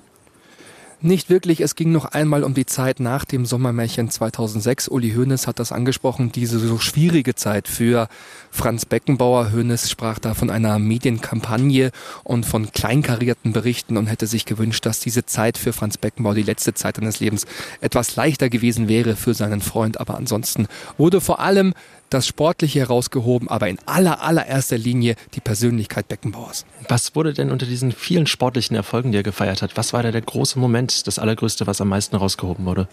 Nicht 1.06 1.28
wirklich. 1.28 1.60
Es 1.60 1.74
ging 1.74 1.92
noch 1.92 2.06
einmal 2.06 2.42
um 2.44 2.54
die 2.54 2.64
Zeit 2.64 2.98
nach 2.98 3.26
dem 3.26 3.44
Sommermärchen 3.44 4.08
2006. 4.08 4.88
Uli 4.88 5.12
Hoeneß 5.12 5.46
hat 5.46 5.58
das 5.58 5.70
angesprochen, 5.70 6.32
diese 6.32 6.58
so 6.58 6.78
schwierige 6.78 7.34
Zeit 7.34 7.68
für 7.68 8.08
Franz 8.50 8.86
Beckenbauer. 8.86 9.52
Hoeneß 9.52 9.90
sprach 9.90 10.18
da 10.18 10.32
von 10.32 10.48
einer 10.48 10.78
Medienkampagne 10.78 11.90
und 12.22 12.46
von 12.46 12.72
kleinkarierten 12.72 13.52
Berichten 13.52 13.98
und 13.98 14.06
hätte 14.06 14.26
sich 14.26 14.46
gewünscht, 14.46 14.86
dass 14.86 14.98
diese 14.98 15.26
Zeit 15.26 15.58
für 15.58 15.74
Franz 15.74 15.98
Beckenbauer, 15.98 16.36
die 16.36 16.42
letzte 16.42 16.72
Zeit 16.72 16.96
seines 16.96 17.20
Lebens, 17.20 17.44
etwas 17.82 18.16
leichter 18.16 18.48
gewesen 18.48 18.88
wäre 18.88 19.14
für 19.14 19.34
seinen 19.34 19.60
Freund. 19.60 20.00
Aber 20.00 20.16
ansonsten 20.16 20.68
wurde 20.96 21.20
vor 21.20 21.38
allem 21.38 21.74
das 22.14 22.26
Sportliche 22.26 22.78
herausgehoben, 22.78 23.48
aber 23.48 23.68
in 23.68 23.78
aller, 23.86 24.22
allererster 24.22 24.78
Linie 24.78 25.16
die 25.34 25.40
Persönlichkeit 25.40 26.06
Beckenbauers. 26.08 26.64
Was 26.88 27.16
wurde 27.16 27.34
denn 27.34 27.50
unter 27.50 27.66
diesen 27.66 27.92
vielen 27.92 28.26
sportlichen 28.26 28.76
Erfolgen, 28.76 29.10
die 29.10 29.18
er 29.18 29.22
gefeiert 29.22 29.62
hat, 29.62 29.76
was 29.76 29.92
war 29.92 30.02
da 30.02 30.12
der 30.12 30.22
große 30.22 30.58
Moment, 30.58 30.93
das 31.02 31.18
Allergrößte, 31.18 31.66
was 31.66 31.80
am 31.80 31.88
meisten 31.88 32.16
herausgehoben 32.16 32.64
wurde? 32.64 32.88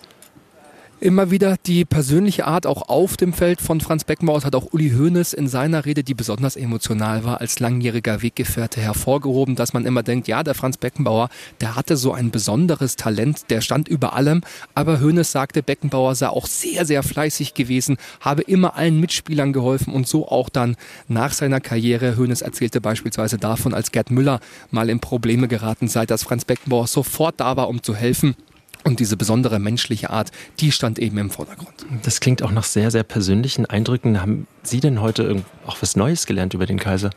Immer 1.01 1.31
wieder 1.31 1.57
die 1.65 1.83
persönliche 1.83 2.45
Art 2.45 2.67
auch 2.67 2.87
auf 2.87 3.17
dem 3.17 3.33
Feld 3.33 3.59
von 3.59 3.81
Franz 3.81 4.03
Beckenbauer 4.03 4.43
hat 4.43 4.55
auch 4.55 4.71
Uli 4.71 4.91
Hoeneß 4.91 5.33
in 5.33 5.47
seiner 5.47 5.85
Rede, 5.85 6.03
die 6.03 6.13
besonders 6.13 6.55
emotional 6.55 7.23
war, 7.23 7.41
als 7.41 7.59
langjähriger 7.59 8.21
Weggefährte 8.21 8.79
hervorgehoben, 8.79 9.55
dass 9.55 9.73
man 9.73 9.85
immer 9.85 10.03
denkt, 10.03 10.27
ja, 10.27 10.43
der 10.43 10.53
Franz 10.53 10.77
Beckenbauer, 10.77 11.29
der 11.59 11.75
hatte 11.75 11.97
so 11.97 12.13
ein 12.13 12.29
besonderes 12.29 12.97
Talent, 12.97 13.49
der 13.49 13.61
stand 13.61 13.87
über 13.87 14.13
allem, 14.13 14.41
aber 14.75 15.01
Hoeneß 15.01 15.31
sagte, 15.31 15.63
Beckenbauer 15.63 16.13
sei 16.13 16.29
auch 16.29 16.45
sehr, 16.45 16.85
sehr 16.85 17.01
fleißig 17.01 17.55
gewesen, 17.55 17.97
habe 18.19 18.43
immer 18.43 18.75
allen 18.75 18.99
Mitspielern 18.99 19.53
geholfen 19.53 19.93
und 19.93 20.07
so 20.07 20.27
auch 20.27 20.49
dann 20.49 20.75
nach 21.07 21.33
seiner 21.33 21.61
Karriere. 21.61 22.15
Hoeneß 22.17 22.41
erzählte 22.41 22.79
beispielsweise 22.79 23.39
davon, 23.39 23.73
als 23.73 23.91
Gerd 23.91 24.11
Müller 24.11 24.39
mal 24.69 24.89
in 24.89 24.99
Probleme 24.99 25.47
geraten 25.47 25.87
sei, 25.87 26.05
dass 26.05 26.23
Franz 26.23 26.45
Beckenbauer 26.45 26.85
sofort 26.85 27.39
da 27.39 27.57
war, 27.57 27.69
um 27.69 27.81
zu 27.81 27.95
helfen. 27.95 28.35
Und 28.83 28.99
diese 28.99 29.17
besondere 29.17 29.59
menschliche 29.59 30.09
Art, 30.09 30.31
die 30.59 30.71
stand 30.71 30.99
eben 30.99 31.17
im 31.17 31.29
Vordergrund. 31.29 31.85
Das 32.03 32.19
klingt 32.19 32.41
auch 32.41 32.51
nach 32.51 32.63
sehr, 32.63 32.91
sehr 32.91 33.03
persönlichen 33.03 33.65
Eindrücken. 33.65 34.21
Haben 34.21 34.47
Sie 34.63 34.79
denn 34.79 35.01
heute 35.01 35.43
auch 35.65 35.77
was 35.81 35.95
Neues 35.95 36.25
gelernt 36.25 36.53
über 36.53 36.65
den 36.65 36.79
Kaiser? 36.79 37.11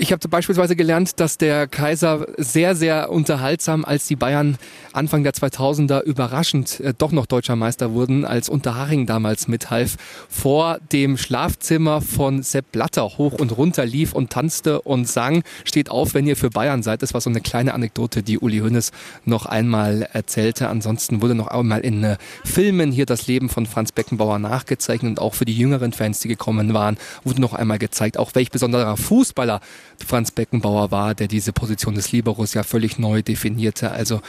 Ich 0.00 0.12
habe 0.12 0.28
beispielsweise 0.28 0.76
gelernt, 0.76 1.18
dass 1.18 1.38
der 1.38 1.66
Kaiser 1.66 2.24
sehr, 2.36 2.76
sehr 2.76 3.10
unterhaltsam, 3.10 3.84
als 3.84 4.06
die 4.06 4.14
Bayern 4.14 4.56
Anfang 4.92 5.24
der 5.24 5.32
2000er 5.32 6.02
überraschend 6.02 6.78
äh, 6.78 6.94
doch 6.96 7.10
noch 7.10 7.26
deutscher 7.26 7.56
Meister 7.56 7.92
wurden, 7.94 8.24
als 8.24 8.48
Unterhaching 8.48 9.06
damals 9.06 9.48
mithalf, 9.48 9.96
vor 10.28 10.78
dem 10.92 11.16
Schlafzimmer 11.16 12.00
von 12.00 12.44
Sepp 12.44 12.70
Blatter 12.70 13.02
hoch 13.02 13.32
und 13.32 13.56
runter 13.56 13.84
lief 13.84 14.12
und 14.12 14.30
tanzte 14.30 14.82
und 14.82 15.08
sang, 15.08 15.42
steht 15.64 15.90
auf, 15.90 16.14
wenn 16.14 16.28
ihr 16.28 16.36
für 16.36 16.50
Bayern 16.50 16.84
seid. 16.84 17.02
Das 17.02 17.12
war 17.12 17.20
so 17.20 17.28
eine 17.28 17.40
kleine 17.40 17.74
Anekdote, 17.74 18.22
die 18.22 18.38
Uli 18.38 18.60
Hoeneß 18.60 18.92
noch 19.24 19.46
einmal 19.46 20.08
erzählte. 20.12 20.68
Ansonsten 20.68 21.22
wurde 21.22 21.34
noch 21.34 21.48
einmal 21.48 21.80
in 21.80 22.04
äh, 22.04 22.18
Filmen 22.44 22.92
hier 22.92 23.04
das 23.04 23.26
Leben 23.26 23.48
von 23.48 23.66
Franz 23.66 23.90
Beckenbauer 23.90 24.38
nachgezeichnet 24.38 25.10
und 25.10 25.20
auch 25.20 25.34
für 25.34 25.44
die 25.44 25.56
jüngeren 25.56 25.92
Fans, 25.92 26.20
die 26.20 26.28
gekommen 26.28 26.72
waren, 26.72 26.98
wurde 27.24 27.40
noch 27.40 27.52
einmal 27.52 27.80
gezeigt, 27.80 28.16
auch 28.16 28.36
welch 28.36 28.52
besonderer 28.52 28.96
Fußballer 28.96 29.60
Franz 30.04 30.30
Beckenbauer 30.30 30.90
war, 30.90 31.14
der 31.14 31.28
diese 31.28 31.52
Position 31.52 31.94
des 31.94 32.12
Liberos 32.12 32.54
ja 32.54 32.62
völlig 32.62 32.98
neu 32.98 33.22
definierte. 33.22 33.90
Also 33.90 34.20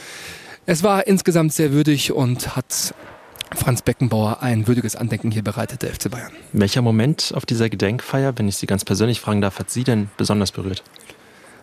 es 0.66 0.82
war 0.82 1.06
insgesamt 1.06 1.52
sehr 1.52 1.72
würdig 1.72 2.12
und 2.12 2.56
hat 2.56 2.94
Franz 3.54 3.82
Beckenbauer 3.82 4.42
ein 4.42 4.66
würdiges 4.66 4.94
Andenken 4.94 5.30
hier 5.30 5.42
bereitet, 5.42 5.82
der 5.82 5.92
FC 5.92 6.10
Bayern. 6.10 6.30
Welcher 6.52 6.82
Moment 6.82 7.32
auf 7.34 7.44
dieser 7.44 7.68
Gedenkfeier, 7.68 8.34
wenn 8.36 8.48
ich 8.48 8.56
Sie 8.56 8.66
ganz 8.66 8.84
persönlich 8.84 9.20
fragen 9.20 9.40
darf, 9.40 9.58
hat 9.58 9.70
Sie 9.70 9.84
denn 9.84 10.08
besonders 10.16 10.52
berührt? 10.52 10.84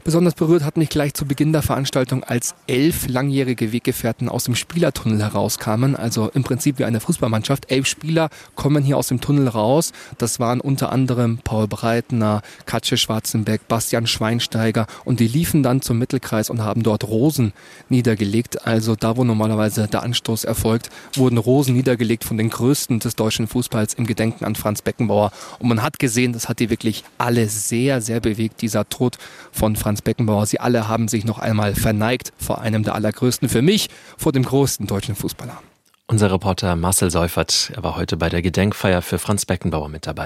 Besonders 0.08 0.36
berührt 0.36 0.64
hat 0.64 0.78
mich 0.78 0.88
gleich 0.88 1.14
zu 1.16 1.26
Beginn 1.26 1.52
der 1.52 1.62
Veranstaltung, 1.62 2.24
als 2.24 2.56
elf 2.66 3.10
langjährige 3.10 3.74
Weggefährten 3.74 4.30
aus 4.30 4.46
dem 4.46 4.56
Spielertunnel 4.56 5.22
herauskamen. 5.22 5.98
Also 5.98 6.30
im 6.34 6.46
Prinzip 6.46 6.80
wie 6.80 6.86
eine 6.86 7.02
Fußballmannschaft. 7.02 7.70
Elf 7.70 7.88
Spieler 7.88 8.30
kommen 8.56 8.86
hier 8.86 8.98
aus 8.98 9.10
dem 9.10 9.20
Tunnel 9.20 9.50
raus. 9.50 9.92
Das 10.18 10.40
waren 10.40 10.62
unter 10.62 10.94
anderem 10.94 11.40
Paul 11.44 11.68
Breitner, 11.68 12.42
Katja 12.66 12.96
Schwarzenbeck, 12.96 13.68
Bastian 13.68 14.08
Schweinsteiger 14.08 14.88
und 15.04 15.20
die 15.20 15.28
liefen 15.28 15.62
dann 15.62 15.82
zum 15.82 16.00
Mittelkreis 16.00 16.50
und 16.50 16.62
haben 16.62 16.84
dort 16.84 17.04
Rosen 17.04 17.52
niedergelegt. 17.90 18.66
Also 18.66 18.96
da, 18.96 19.18
wo 19.18 19.26
normalerweise 19.26 19.90
der 19.90 20.04
Anstoß 20.04 20.46
erfolgt, 20.46 20.90
wurden 21.16 21.38
Rosen 21.38 21.76
niedergelegt 21.76 22.24
von 22.24 22.38
den 22.38 22.50
Größten 22.50 23.00
des 23.00 23.18
deutschen 23.18 23.48
Fußballs 23.48 23.96
im 23.96 24.08
Gedenken 24.08 24.46
an 24.46 24.56
Franz 24.56 24.82
Beckenbauer. 24.82 25.34
Und 25.60 25.68
man 25.68 25.84
hat 25.84 26.00
gesehen, 26.00 26.32
das 26.32 26.48
hat 26.48 26.62
die 26.62 26.70
wirklich 26.70 27.04
alle 27.18 27.50
sehr, 27.50 28.00
sehr 28.00 28.22
bewegt, 28.22 28.62
dieser 28.62 28.88
Tod 28.88 29.18
von 29.52 29.76
Franz 29.98 30.04
Beckenbauer. 30.04 30.46
Sie 30.46 30.60
alle 30.60 30.88
haben 30.88 31.08
sich 31.08 31.26
noch 31.26 31.40
einmal 31.40 31.74
verneigt 31.74 32.32
vor 32.38 32.62
einem 32.62 32.84
der 32.84 32.94
allergrößten, 32.94 33.50
für 33.50 33.64
mich 33.64 33.90
vor 34.16 34.32
dem 34.32 34.44
größten 34.44 34.86
deutschen 34.86 35.16
Fußballer. 35.16 35.58
Unser 36.06 36.32
Reporter 36.32 36.76
Marcel 36.76 37.10
Seufert, 37.10 37.72
er 37.76 37.84
war 37.84 37.96
heute 37.96 38.16
bei 38.16 38.30
der 38.30 38.44
Gedenkfeier 38.44 39.02
für 39.02 39.18
Franz 39.18 39.46
Beckenbauer 39.46 39.90
mit 39.90 40.06
dabei. 40.06 40.26